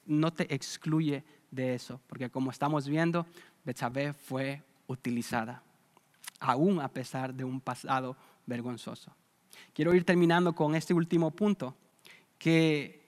no 0.06 0.34
te 0.34 0.54
excluye 0.54 1.24
de 1.52 1.76
eso, 1.76 2.02
porque 2.08 2.30
como 2.30 2.52
estamos 2.52 2.88
viendo, 2.88 3.26
Betsabé 3.64 4.14
fue 4.14 4.62
utilizada, 4.88 5.64
aún 6.40 6.82
a 6.82 6.90
pesar 6.90 7.34
de 7.34 7.44
un 7.44 7.62
pasado 7.62 8.18
vergonzoso. 8.46 9.16
Quiero 9.74 9.94
ir 9.94 10.04
terminando 10.04 10.54
con 10.54 10.76
este 10.76 10.94
último 10.94 11.32
punto 11.32 11.76
que 12.38 13.04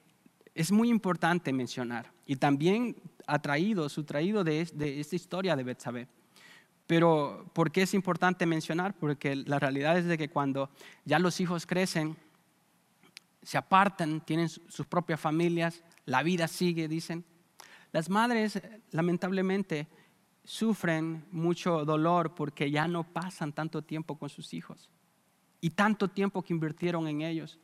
es 0.54 0.72
muy 0.72 0.90
importante 0.90 1.52
mencionar 1.52 2.12
y 2.26 2.38
también 2.38 2.96
ha 3.28 3.40
traído, 3.40 3.90
su 3.90 4.04
traído 4.04 4.44
de, 4.44 4.62
esta 4.62 5.16
historia 5.16 5.56
de 5.56 5.64
Betsabé. 5.64 6.08
Pero 6.88 7.50
¿por 7.54 7.72
qué 7.72 7.82
es 7.82 7.94
importante 7.94 8.46
mencionar? 8.46 8.94
Porque 8.94 9.36
la 9.36 9.60
realidad 9.60 9.98
es 9.98 10.06
de 10.06 10.18
que 10.18 10.30
cuando 10.30 10.70
ya 11.04 11.18
los 11.20 11.40
hijos 11.40 11.66
crecen, 11.66 12.16
se 13.46 13.58
apartan, 13.58 14.22
tienen 14.22 14.50
sus 14.50 14.88
propias 14.88 15.20
familias, 15.20 15.84
la 16.06 16.24
vida 16.24 16.48
sigue, 16.48 16.88
dicen. 16.88 17.24
Las 17.92 18.10
madres, 18.10 18.60
lamentablemente, 18.92 19.88
sufren 20.44 21.26
mucho 21.32 21.86
dolor 21.86 22.36
porque 22.36 22.70
ya 22.70 22.88
no 22.88 23.04
pasan 23.04 23.54
tanto 23.54 23.84
tiempo 23.84 24.18
con 24.18 24.30
sus 24.30 24.54
hijos 24.54 24.90
y 25.62 25.70
tanto 25.70 26.10
tiempo 26.10 26.42
que 26.42 26.54
invirtieron 26.54 27.08
en 27.08 27.22
ellos. 27.22 27.60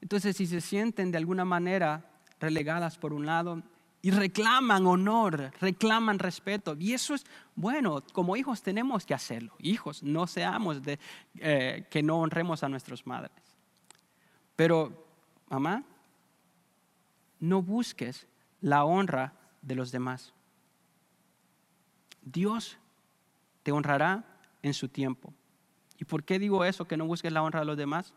Entonces, 0.00 0.36
si 0.36 0.46
se 0.46 0.60
sienten 0.60 1.10
de 1.10 1.18
alguna 1.18 1.44
manera 1.44 2.10
relegadas 2.40 2.96
por 2.98 3.12
un 3.12 3.26
lado 3.26 3.62
y 4.02 4.10
reclaman 4.10 4.86
honor, 4.86 5.52
reclaman 5.60 6.18
respeto, 6.18 6.74
y 6.78 6.94
eso 6.94 7.14
es 7.14 7.26
bueno, 7.54 8.02
como 8.14 8.36
hijos 8.36 8.62
tenemos 8.62 9.04
que 9.04 9.12
hacerlo. 9.12 9.54
Hijos, 9.58 10.02
no 10.02 10.26
seamos 10.26 10.82
de 10.82 10.98
eh, 11.36 11.86
que 11.90 12.02
no 12.02 12.20
honremos 12.20 12.64
a 12.64 12.70
nuestras 12.70 13.06
madres. 13.06 13.32
Pero, 14.56 15.09
mamá, 15.50 15.84
no 17.40 17.60
busques 17.60 18.26
la 18.60 18.84
honra 18.84 19.34
de 19.60 19.74
los 19.74 19.92
demás. 19.92 20.32
Dios 22.22 22.78
te 23.62 23.72
honrará 23.72 24.24
en 24.62 24.72
su 24.72 24.88
tiempo. 24.88 25.34
¿Y 25.98 26.04
por 26.04 26.24
qué 26.24 26.38
digo 26.38 26.64
eso, 26.64 26.86
que 26.86 26.96
no 26.96 27.04
busques 27.06 27.32
la 27.32 27.42
honra 27.42 27.60
de 27.60 27.66
los 27.66 27.76
demás? 27.76 28.14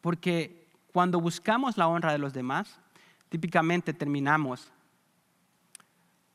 Porque 0.00 0.68
cuando 0.92 1.20
buscamos 1.20 1.76
la 1.76 1.88
honra 1.88 2.12
de 2.12 2.18
los 2.18 2.32
demás, 2.32 2.78
típicamente 3.28 3.92
terminamos 3.92 4.70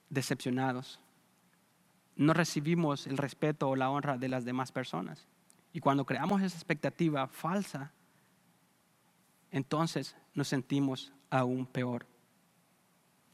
decepcionados. 0.09 0.99
No 2.15 2.33
recibimos 2.33 3.07
el 3.07 3.17
respeto 3.17 3.69
o 3.69 3.75
la 3.75 3.89
honra 3.89 4.17
de 4.17 4.27
las 4.27 4.43
demás 4.43 4.71
personas. 4.71 5.25
Y 5.73 5.79
cuando 5.79 6.05
creamos 6.05 6.41
esa 6.41 6.57
expectativa 6.57 7.27
falsa, 7.27 7.91
entonces 9.51 10.15
nos 10.33 10.47
sentimos 10.47 11.13
aún 11.29 11.65
peor. 11.65 12.05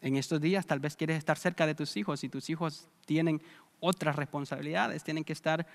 En 0.02 0.16
estos 0.16 0.42
días 0.42 0.66
tal 0.66 0.80
vez 0.80 0.96
quieres 0.96 1.18
estar 1.18 1.38
cerca 1.38 1.66
de 1.66 1.76
tus 1.76 1.98
hijos 1.98 2.24
y 2.24 2.30
tus 2.30 2.50
hijos 2.50 2.90
tienen 3.06 3.42
otras 3.80 4.16
responsabilidades, 4.16 5.04
tienen 5.04 5.24
que 5.24 5.34
estar 5.34 5.66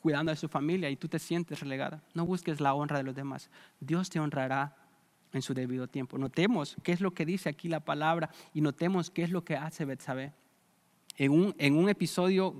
cuidando 0.00 0.30
de 0.30 0.36
su 0.36 0.48
familia 0.48 0.90
y 0.90 0.96
tú 0.96 1.08
te 1.08 1.18
sientes 1.18 1.60
relegada. 1.60 2.02
No 2.14 2.24
busques 2.24 2.60
la 2.60 2.74
honra 2.74 2.98
de 2.98 3.04
los 3.04 3.14
demás. 3.14 3.50
Dios 3.80 4.08
te 4.08 4.20
honrará 4.20 4.76
en 5.32 5.42
su 5.42 5.54
debido 5.54 5.88
tiempo. 5.88 6.18
Notemos 6.18 6.76
qué 6.82 6.92
es 6.92 7.00
lo 7.00 7.12
que 7.12 7.26
dice 7.26 7.48
aquí 7.48 7.68
la 7.68 7.80
palabra 7.80 8.30
y 8.54 8.60
notemos 8.60 9.10
qué 9.10 9.22
es 9.22 9.30
lo 9.30 9.44
que 9.44 9.56
hace 9.56 9.84
Betsabé. 9.84 10.32
En 11.16 11.32
un, 11.32 11.88
episodio, 11.88 12.54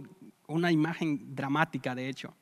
una 0.49 0.73
imagen 0.73 1.35
dramática 1.35 1.95
de 1.95 2.09
hecho. 2.09 2.35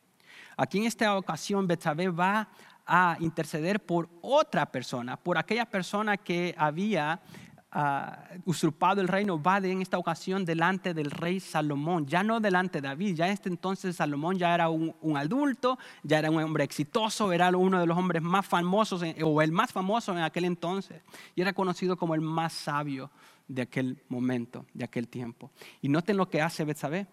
Aquí 0.57 0.79
en 0.79 0.85
esta 0.85 1.17
ocasión 1.17 1.67
Betsabé 1.67 2.09
va 2.09 2.49
a 2.87 3.17
interceder 3.21 3.81
por 3.81 4.09
otra 4.23 4.67
persona, 4.67 5.17
por 5.17 5.39
aquella 5.39 5.67
persona 5.67 6.17
que 6.17 6.55
había 6.57 7.21
usurpado 8.47 9.03
el 9.03 9.09
reino, 9.09 9.43
va 9.43 9.59
en 9.59 9.83
esta 9.83 9.99
ocasión 9.99 10.47
delante 10.47 10.95
del 10.95 11.11
rey 11.11 11.41
Salomón, 11.41 12.07
ya 12.07 12.23
no 12.23 12.41
delante 12.41 12.81
de 12.81 12.89
David, 12.89 13.17
ya 13.17 13.29
este 13.29 13.51
entonces 13.51 13.97
Salomón 13.97 14.39
ya 14.39 14.55
era 14.55 14.71
un, 14.71 14.95
adulto, 15.17 15.79
ya 16.03 16.21
era 16.21 16.31
un 16.31 16.43
hombre 16.43 16.65
exitoso, 16.65 17.33
era 17.33 17.51
uno 17.51 17.79
de 17.79 17.87
los 17.87 17.99
hombres 17.99 18.23
más 18.23 18.47
famosos, 18.47 19.03
o 19.23 19.43
el 19.43 19.53
más 19.53 19.73
famoso 19.73 20.13
en 20.13 20.19
aquel 20.19 20.47
entonces, 20.47 21.03
y 21.35 21.43
era 21.43 21.53
conocido 21.53 21.99
como 21.99 22.15
el 22.15 22.23
más 22.23 22.55
sabio 22.55 23.11
de 23.47 23.63
aquel 23.63 24.03
momento, 24.09 24.65
de 24.73 24.85
aquel 24.85 25.09
tiempo. 25.09 25.51
Y 25.83 25.89
noten 25.89 26.17
lo 26.17 26.31
que 26.31 26.41
hace 26.41 26.65
Betsabé. 26.65 27.07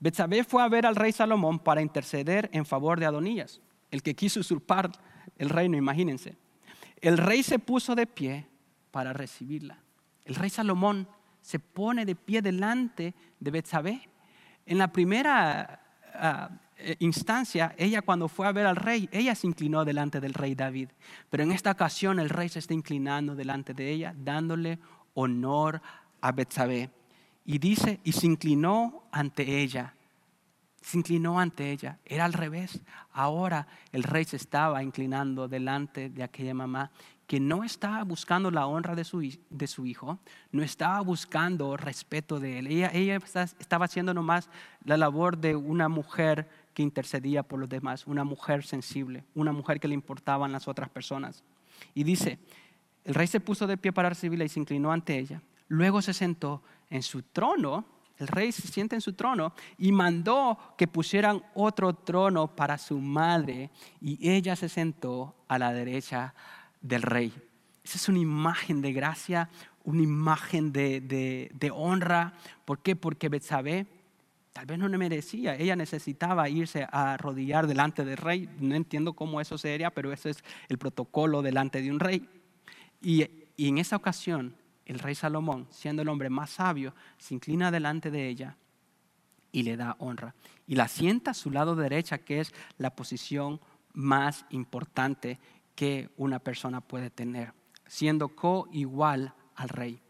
Betsabé 0.00 0.44
fue 0.44 0.62
a 0.62 0.68
ver 0.68 0.84
al 0.84 0.96
rey 0.96 1.12
Salomón 1.12 1.58
para 1.58 1.80
interceder 1.80 2.50
en 2.52 2.66
favor 2.66 3.00
de 3.00 3.06
Adonías, 3.06 3.62
el 3.94 4.02
que 4.02 4.16
quiso 4.16 4.40
usurpar 4.40 4.90
el 5.38 5.48
reino, 5.48 5.76
imagínense. 5.76 6.36
El 7.00 7.16
rey 7.16 7.44
se 7.44 7.60
puso 7.60 7.94
de 7.94 8.08
pie 8.08 8.44
para 8.90 9.12
recibirla. 9.12 9.78
El 10.24 10.34
rey 10.34 10.50
Salomón 10.50 11.06
se 11.40 11.60
pone 11.60 12.04
de 12.04 12.16
pie 12.16 12.42
delante 12.42 13.14
de 13.38 13.50
Betsabé. 13.52 14.08
En 14.66 14.78
la 14.78 14.88
primera 14.88 15.80
ah, 16.12 16.50
eh, 16.76 16.96
instancia, 16.98 17.72
ella 17.78 18.02
cuando 18.02 18.26
fue 18.26 18.48
a 18.48 18.52
ver 18.52 18.66
al 18.66 18.74
rey, 18.74 19.08
ella 19.12 19.36
se 19.36 19.46
inclinó 19.46 19.84
delante 19.84 20.20
del 20.20 20.34
rey 20.34 20.56
David. 20.56 20.88
Pero 21.30 21.44
en 21.44 21.52
esta 21.52 21.70
ocasión 21.70 22.18
el 22.18 22.30
rey 22.30 22.48
se 22.48 22.58
está 22.58 22.74
inclinando 22.74 23.36
delante 23.36 23.74
de 23.74 23.92
ella, 23.92 24.12
dándole 24.16 24.80
honor 25.14 25.80
a 26.20 26.32
Betsabé. 26.32 26.90
Y 27.44 27.58
dice, 27.58 28.00
y 28.02 28.10
se 28.10 28.26
inclinó 28.26 29.04
ante 29.12 29.60
ella. 29.62 29.94
Se 30.84 30.98
inclinó 30.98 31.40
ante 31.40 31.70
ella. 31.70 31.98
Era 32.04 32.26
al 32.26 32.34
revés. 32.34 32.82
Ahora 33.12 33.66
el 33.90 34.02
rey 34.02 34.26
se 34.26 34.36
estaba 34.36 34.82
inclinando 34.82 35.48
delante 35.48 36.10
de 36.10 36.22
aquella 36.22 36.52
mamá 36.52 36.90
que 37.26 37.40
no 37.40 37.64
estaba 37.64 38.04
buscando 38.04 38.50
la 38.50 38.66
honra 38.66 38.94
de 38.94 39.02
su, 39.04 39.26
de 39.48 39.66
su 39.66 39.86
hijo, 39.86 40.18
no 40.52 40.62
estaba 40.62 41.00
buscando 41.00 41.74
respeto 41.78 42.38
de 42.38 42.58
él. 42.58 42.66
Ella, 42.66 42.90
ella 42.92 43.16
estaba 43.58 43.86
haciendo 43.86 44.12
nomás 44.12 44.50
la 44.84 44.98
labor 44.98 45.38
de 45.38 45.56
una 45.56 45.88
mujer 45.88 46.50
que 46.74 46.82
intercedía 46.82 47.42
por 47.42 47.60
los 47.60 47.68
demás, 47.70 48.06
una 48.06 48.24
mujer 48.24 48.62
sensible, 48.62 49.24
una 49.34 49.52
mujer 49.52 49.80
que 49.80 49.88
le 49.88 49.94
importaban 49.94 50.52
las 50.52 50.68
otras 50.68 50.90
personas. 50.90 51.42
Y 51.94 52.04
dice, 52.04 52.38
el 53.04 53.14
rey 53.14 53.26
se 53.26 53.40
puso 53.40 53.66
de 53.66 53.78
pie 53.78 53.90
para 53.90 54.10
recibirla 54.10 54.44
y 54.44 54.50
se 54.50 54.60
inclinó 54.60 54.92
ante 54.92 55.18
ella. 55.18 55.40
Luego 55.68 56.02
se 56.02 56.12
sentó 56.12 56.62
en 56.90 57.02
su 57.02 57.22
trono, 57.22 57.86
el 58.18 58.28
rey 58.28 58.52
se 58.52 58.68
sienta 58.68 58.94
en 58.94 59.00
su 59.00 59.14
trono 59.14 59.54
y 59.76 59.90
mandó 59.90 60.58
que 60.78 60.86
pusieran 60.86 61.42
otro 61.54 61.94
trono 61.94 62.54
para 62.54 62.78
su 62.78 62.98
madre 63.00 63.70
y 64.00 64.30
ella 64.30 64.54
se 64.54 64.68
sentó 64.68 65.34
a 65.48 65.58
la 65.58 65.72
derecha 65.72 66.34
del 66.80 67.02
rey. 67.02 67.32
Esa 67.82 67.98
es 67.98 68.08
una 68.08 68.20
imagen 68.20 68.80
de 68.80 68.92
gracia, 68.92 69.50
una 69.82 70.02
imagen 70.02 70.72
de, 70.72 71.72
honra. 71.74 72.34
¿Por 72.64 72.80
qué? 72.80 72.96
Porque 72.96 73.28
Betsabé 73.28 73.86
tal 74.52 74.66
vez 74.66 74.78
no 74.78 74.88
le 74.88 74.96
merecía. 74.96 75.56
Ella 75.56 75.74
necesitaba 75.74 76.48
irse 76.48 76.86
a 76.90 77.14
arrodillar 77.14 77.66
delante 77.66 78.04
del 78.04 78.16
rey. 78.16 78.48
No 78.60 78.76
entiendo 78.76 79.14
cómo 79.14 79.40
eso 79.40 79.58
sería, 79.58 79.90
pero 79.90 80.12
eso 80.12 80.28
es 80.28 80.44
el 80.68 80.78
protocolo 80.78 81.42
delante 81.42 81.82
de 81.82 81.90
un 81.90 81.98
rey. 81.98 82.28
Y 83.02 83.28
en 83.58 83.78
esa 83.78 83.96
ocasión, 83.96 84.54
el 84.86 84.98
rey 84.98 85.14
Salomón, 85.14 85.66
siendo 85.70 86.02
el 86.02 86.08
hombre 86.08 86.30
más 86.30 86.50
sabio, 86.50 86.94
se 87.18 87.34
inclina 87.34 87.70
delante 87.70 88.10
de 88.10 88.28
ella 88.28 88.56
y 89.52 89.62
le 89.62 89.76
da 89.76 89.96
honra. 89.98 90.34
Y 90.66 90.74
la 90.74 90.88
sienta 90.88 91.30
a 91.30 91.34
su 91.34 91.50
lado 91.50 91.76
derecha, 91.76 92.18
que 92.18 92.40
es 92.40 92.52
la 92.76 92.94
posición 92.94 93.60
más 93.92 94.44
importante 94.50 95.38
que 95.74 96.10
una 96.16 96.38
persona 96.38 96.80
puede 96.80 97.10
tener, 97.10 97.54
siendo 97.86 98.30
co-igual 98.30 99.34
al 99.54 99.68
rey. 99.68 100.00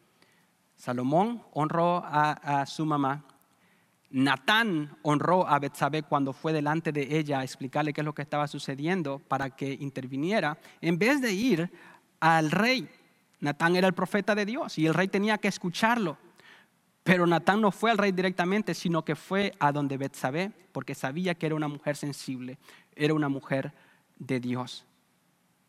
Salomón 0.77 1.43
honró 1.53 2.03
a, 2.05 2.65
su 2.67 2.85
mamá. 2.85 3.25
Natán 4.11 4.97
honró 5.03 5.47
a 5.47 5.59
Betsabé 5.59 6.03
cuando 6.03 6.33
fue 6.33 6.53
delante 6.53 6.93
de 6.93 7.19
ella 7.19 7.41
a 7.41 7.45
explicarle 7.45 7.93
qué 7.93 8.01
es 8.01 8.05
lo 8.05 8.15
que 8.15 8.23
estaba 8.23 8.47
sucediendo 8.47 9.19
para 9.19 9.51
que 9.51 9.73
interviniera, 9.73 10.59
en 10.81 10.99
vez 10.99 11.21
de 11.21 11.33
ir 11.33 11.73
al 12.21 12.51
rey. 12.51 12.89
Natán 13.45 13.77
era 13.77 13.87
el 13.87 13.93
profeta 13.93 14.35
de 14.35 14.47
Dios 14.47 14.79
y 14.79 14.87
el 14.87 14.95
rey 14.95 15.07
tenía 15.07 15.37
que 15.37 15.49
escucharlo. 15.49 16.17
Pero 17.03 17.27
Natán 17.27 17.61
no 17.61 17.71
fue 17.71 17.91
al 17.91 17.99
rey 17.99 18.11
directamente, 18.11 18.73
sino 18.73 19.05
que 19.05 19.15
fue 19.15 19.53
a 19.61 19.71
donde 19.71 19.99
Betsabé, 19.99 20.51
porque 20.73 20.95
sabía 20.95 21.35
que 21.35 21.45
era 21.45 21.55
una 21.55 21.69
mujer 21.69 21.95
sensible, 21.95 22.59
era 22.97 23.13
una 23.13 23.29
mujer 23.29 23.75
de 24.19 24.41
Dios. 24.41 24.87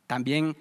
También 0.08 0.56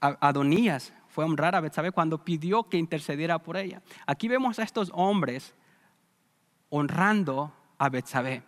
Adonías 0.00 0.92
fue 1.06 1.22
a 1.22 1.28
honrar 1.28 1.54
a 1.54 1.60
Betsabé 1.60 1.92
cuando 1.92 2.24
pidió 2.24 2.64
que 2.64 2.76
intercediera 2.76 3.38
por 3.38 3.56
ella. 3.56 3.80
Aquí 4.04 4.26
vemos 4.26 4.58
a 4.58 4.64
estos 4.64 4.90
hombres 4.94 5.54
honrando 6.70 7.52
a 7.78 7.88
Betsabé, 7.88 8.42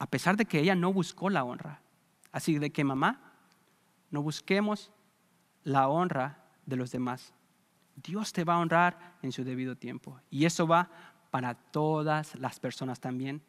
a 0.00 0.06
pesar 0.06 0.36
de 0.36 0.46
que 0.46 0.58
ella 0.58 0.74
no 0.74 0.92
buscó 0.92 1.30
la 1.30 1.44
honra. 1.44 1.80
Así 2.32 2.58
de 2.58 2.70
que 2.70 2.82
mamá, 2.82 3.20
no 4.10 4.20
busquemos 4.20 4.90
la 5.62 5.86
honra 5.86 6.47
de 6.68 6.76
los 6.76 6.90
demás. 6.90 7.32
Dios 7.96 8.32
te 8.32 8.44
va 8.44 8.54
a 8.54 8.58
honrar 8.58 9.16
en 9.22 9.32
su 9.32 9.42
debido 9.42 9.76
tiempo. 9.76 10.20
Y 10.30 10.44
eso 10.44 10.66
va 10.66 10.90
para 11.30 11.54
todas 11.54 12.34
las 12.36 12.60
personas 12.60 13.00
también. 13.00 13.42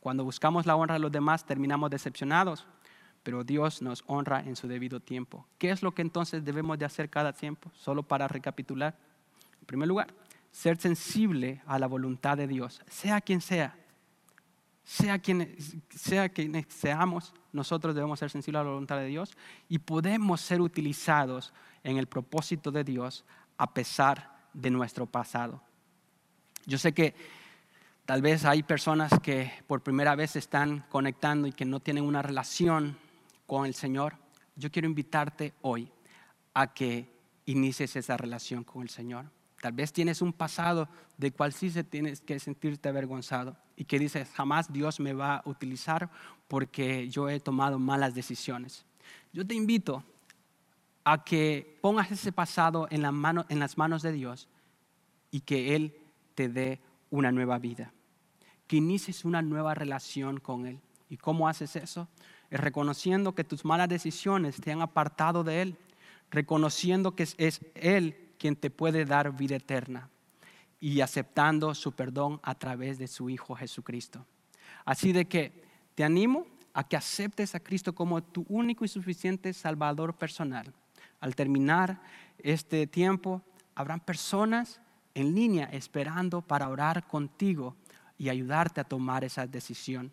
Cuando 0.00 0.24
buscamos 0.24 0.66
la 0.66 0.76
honra 0.76 0.94
de 0.94 1.00
los 1.00 1.10
demás, 1.10 1.44
terminamos 1.44 1.90
decepcionados 1.90 2.66
pero 3.26 3.42
Dios 3.42 3.82
nos 3.82 4.04
honra 4.06 4.38
en 4.38 4.54
su 4.54 4.68
debido 4.68 5.00
tiempo. 5.00 5.48
¿Qué 5.58 5.72
es 5.72 5.82
lo 5.82 5.92
que 5.92 6.00
entonces 6.00 6.44
debemos 6.44 6.78
de 6.78 6.84
hacer 6.84 7.10
cada 7.10 7.32
tiempo? 7.32 7.72
Solo 7.74 8.04
para 8.04 8.28
recapitular. 8.28 8.96
En 9.58 9.66
primer 9.66 9.88
lugar, 9.88 10.14
ser 10.52 10.76
sensible 10.76 11.60
a 11.66 11.80
la 11.80 11.88
voluntad 11.88 12.36
de 12.36 12.46
Dios, 12.46 12.80
sea 12.86 13.20
quien 13.20 13.40
sea. 13.40 13.76
Sea 14.86 15.18
quien 15.18 15.56
sea 15.90 16.28
quien 16.28 16.64
seamos, 16.68 17.34
nosotros 17.52 17.92
debemos 17.92 18.20
ser 18.20 18.30
sensibles 18.30 18.60
a 18.60 18.62
la 18.62 18.70
voluntad 18.70 18.98
de 18.98 19.06
Dios 19.06 19.36
y 19.68 19.80
podemos 19.80 20.40
ser 20.40 20.60
utilizados 20.60 21.52
en 21.82 21.96
el 21.96 22.06
propósito 22.06 22.70
de 22.70 22.84
Dios 22.84 23.24
a 23.58 23.74
pesar 23.74 24.46
de 24.54 24.70
nuestro 24.70 25.06
pasado. 25.06 25.60
Yo 26.66 26.78
sé 26.78 26.94
que 26.94 27.16
tal 28.04 28.22
vez 28.22 28.44
hay 28.44 28.62
personas 28.62 29.10
que 29.20 29.50
por 29.66 29.82
primera 29.82 30.14
vez 30.14 30.36
están 30.36 30.84
conectando 30.88 31.48
y 31.48 31.52
que 31.52 31.64
no 31.64 31.80
tienen 31.80 32.04
una 32.04 32.22
relación 32.22 32.96
con 33.44 33.66
el 33.66 33.74
Señor, 33.74 34.16
yo 34.54 34.70
quiero 34.70 34.86
invitarte 34.86 35.52
hoy 35.62 35.90
a 36.54 36.72
que 36.72 37.10
inicies 37.46 37.96
esa 37.96 38.16
relación 38.16 38.62
con 38.62 38.82
el 38.82 38.88
Señor. 38.88 39.26
Tal 39.60 39.72
vez 39.72 39.92
tienes 39.92 40.22
un 40.22 40.32
pasado 40.32 40.88
de 41.16 41.32
cual 41.32 41.52
sí 41.52 41.70
se 41.70 41.82
tienes 41.82 42.20
que 42.20 42.38
sentirte 42.38 42.88
avergonzado 42.88 43.56
y 43.76 43.84
que 43.84 43.98
dices, 43.98 44.30
jamás 44.34 44.72
Dios 44.72 44.98
me 45.00 45.12
va 45.12 45.36
a 45.36 45.42
utilizar 45.44 46.10
porque 46.48 47.08
yo 47.08 47.28
he 47.28 47.38
tomado 47.40 47.78
malas 47.78 48.14
decisiones. 48.14 48.84
Yo 49.32 49.46
te 49.46 49.54
invito 49.54 50.02
a 51.04 51.22
que 51.22 51.78
pongas 51.82 52.10
ese 52.10 52.32
pasado 52.32 52.88
en, 52.90 53.02
las 53.02 53.76
manos 53.76 54.02
de 54.02 54.12
Dios 54.12 54.48
y 55.30 55.40
que 55.40 55.76
Él 55.76 55.94
te 56.34 56.48
dé 56.48 56.80
una 57.10 57.30
nueva 57.30 57.58
vida, 57.58 57.92
que 58.66 58.76
inicies 58.76 59.24
una 59.24 59.42
nueva 59.42 59.74
relación 59.74 60.40
con 60.40 60.66
Él. 60.66 60.80
¿Y 61.08 61.18
cómo 61.18 61.48
haces 61.48 61.76
eso? 61.76 62.08
Es 62.50 62.58
reconociendo 62.58 63.34
que 63.34 63.44
tus 63.44 63.64
malas 63.64 63.88
decisiones 63.88 64.56
te 64.56 64.72
han 64.72 64.80
apartado 64.80 65.44
de 65.44 65.62
Él, 65.62 65.78
reconociendo 66.30 67.14
que 67.14 67.24
es 67.36 67.60
Él 67.74 68.32
quien 68.38 68.56
te 68.56 68.70
puede 68.70 69.04
dar 69.04 69.36
vida 69.36 69.56
eterna 69.56 70.08
y 70.80 71.00
aceptando 71.00 71.74
su 71.74 71.92
perdón 71.92 72.40
a 72.42 72.54
través 72.54 72.98
de 72.98 73.08
su 73.08 73.30
Hijo 73.30 73.54
Jesucristo. 73.54 74.26
Así 74.84 75.12
de 75.12 75.26
que 75.26 75.64
te 75.94 76.04
animo 76.04 76.46
a 76.74 76.86
que 76.86 76.96
aceptes 76.96 77.54
a 77.54 77.60
Cristo 77.60 77.94
como 77.94 78.22
tu 78.22 78.44
único 78.48 78.84
y 78.84 78.88
suficiente 78.88 79.52
Salvador 79.52 80.14
personal. 80.14 80.72
Al 81.20 81.34
terminar 81.34 82.00
este 82.38 82.86
tiempo, 82.86 83.42
habrán 83.74 84.00
personas 84.00 84.80
en 85.14 85.34
línea 85.34 85.64
esperando 85.72 86.42
para 86.42 86.68
orar 86.68 87.06
contigo 87.06 87.74
y 88.18 88.28
ayudarte 88.28 88.80
a 88.80 88.84
tomar 88.84 89.24
esa 89.24 89.46
decisión. 89.46 90.12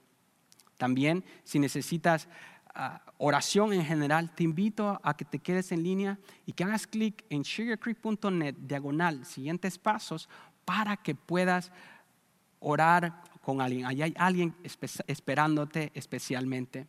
También, 0.77 1.23
si 1.43 1.59
necesitas 1.59 2.27
ah, 2.73 3.01
oración 3.17 3.73
en 3.73 3.85
general, 3.85 4.33
te 4.33 4.43
invito 4.43 4.99
a 5.03 5.15
que 5.15 5.25
te 5.25 5.39
quedes 5.39 5.71
en 5.71 5.83
línea 5.83 6.17
y 6.45 6.53
que 6.53 6.63
hagas 6.63 6.87
clic 6.87 7.25
en 7.29 7.43
sugarcreek.net, 7.43 8.55
diagonal, 8.55 9.25
siguientes 9.25 9.77
pasos, 9.77 10.29
para 10.65 10.97
que 10.97 11.15
puedas 11.15 11.71
orar 12.59 13.23
con 13.41 13.61
alguien. 13.61 13.85
Allí 13.85 14.01
hay 14.01 14.13
alguien 14.17 14.55
esperándote 15.07 15.91
especialmente. 15.93 16.87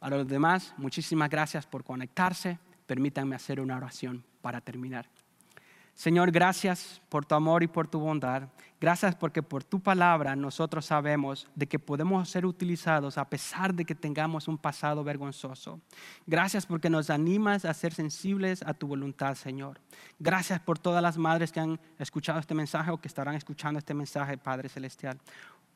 A 0.00 0.10
los 0.10 0.26
demás, 0.28 0.74
muchísimas 0.76 1.28
gracias 1.28 1.66
por 1.66 1.84
conectarse. 1.84 2.58
Permítanme 2.86 3.34
hacer 3.34 3.60
una 3.60 3.76
oración 3.76 4.24
para 4.40 4.60
terminar. 4.60 5.06
Señor, 5.98 6.30
gracias 6.30 7.02
por 7.08 7.26
tu 7.26 7.34
amor 7.34 7.64
y 7.64 7.66
por 7.66 7.88
tu 7.88 7.98
bondad. 7.98 8.44
Gracias 8.80 9.16
porque 9.16 9.42
por 9.42 9.64
tu 9.64 9.80
palabra 9.80 10.36
nosotros 10.36 10.86
sabemos 10.86 11.48
de 11.56 11.66
que 11.66 11.80
podemos 11.80 12.30
ser 12.30 12.46
utilizados 12.46 13.18
a 13.18 13.28
pesar 13.28 13.74
de 13.74 13.84
que 13.84 13.96
tengamos 13.96 14.46
un 14.46 14.58
pasado 14.58 15.02
vergonzoso. 15.02 15.80
Gracias 16.24 16.66
porque 16.66 16.88
nos 16.88 17.10
animas 17.10 17.64
a 17.64 17.74
ser 17.74 17.92
sensibles 17.92 18.62
a 18.62 18.74
tu 18.74 18.86
voluntad, 18.86 19.34
Señor. 19.34 19.80
Gracias 20.20 20.60
por 20.60 20.78
todas 20.78 21.02
las 21.02 21.18
madres 21.18 21.50
que 21.50 21.58
han 21.58 21.80
escuchado 21.98 22.38
este 22.38 22.54
mensaje 22.54 22.92
o 22.92 23.00
que 23.00 23.08
estarán 23.08 23.34
escuchando 23.34 23.80
este 23.80 23.92
mensaje, 23.92 24.38
Padre 24.38 24.68
Celestial. 24.68 25.18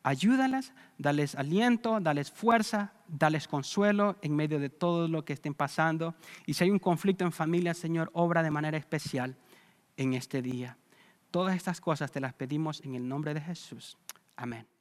Ayúdalas, 0.03 0.71
dales 0.97 1.35
aliento, 1.35 1.99
dales 1.99 2.31
fuerza, 2.31 2.93
dales 3.09 3.45
consuelo 3.49 4.15
en 4.21 4.37
medio 4.37 4.57
de 4.61 4.69
todo 4.69 5.09
lo 5.09 5.25
que 5.25 5.33
estén 5.33 5.53
pasando. 5.53 6.15
Y 6.45 6.53
si 6.53 6.63
hay 6.63 6.69
un 6.69 6.79
conflicto 6.79 7.25
en 7.25 7.33
familia, 7.33 7.73
Señor, 7.73 8.09
obra 8.13 8.41
de 8.41 8.51
manera 8.51 8.77
especial 8.77 9.35
en 9.97 10.13
este 10.13 10.41
día. 10.41 10.77
Todas 11.31 11.55
estas 11.55 11.81
cosas 11.81 12.11
te 12.11 12.19
las 12.19 12.33
pedimos 12.33 12.81
en 12.81 12.95
el 12.95 13.07
nombre 13.07 13.33
de 13.33 13.41
Jesús. 13.41 13.97
Amén. 14.35 14.72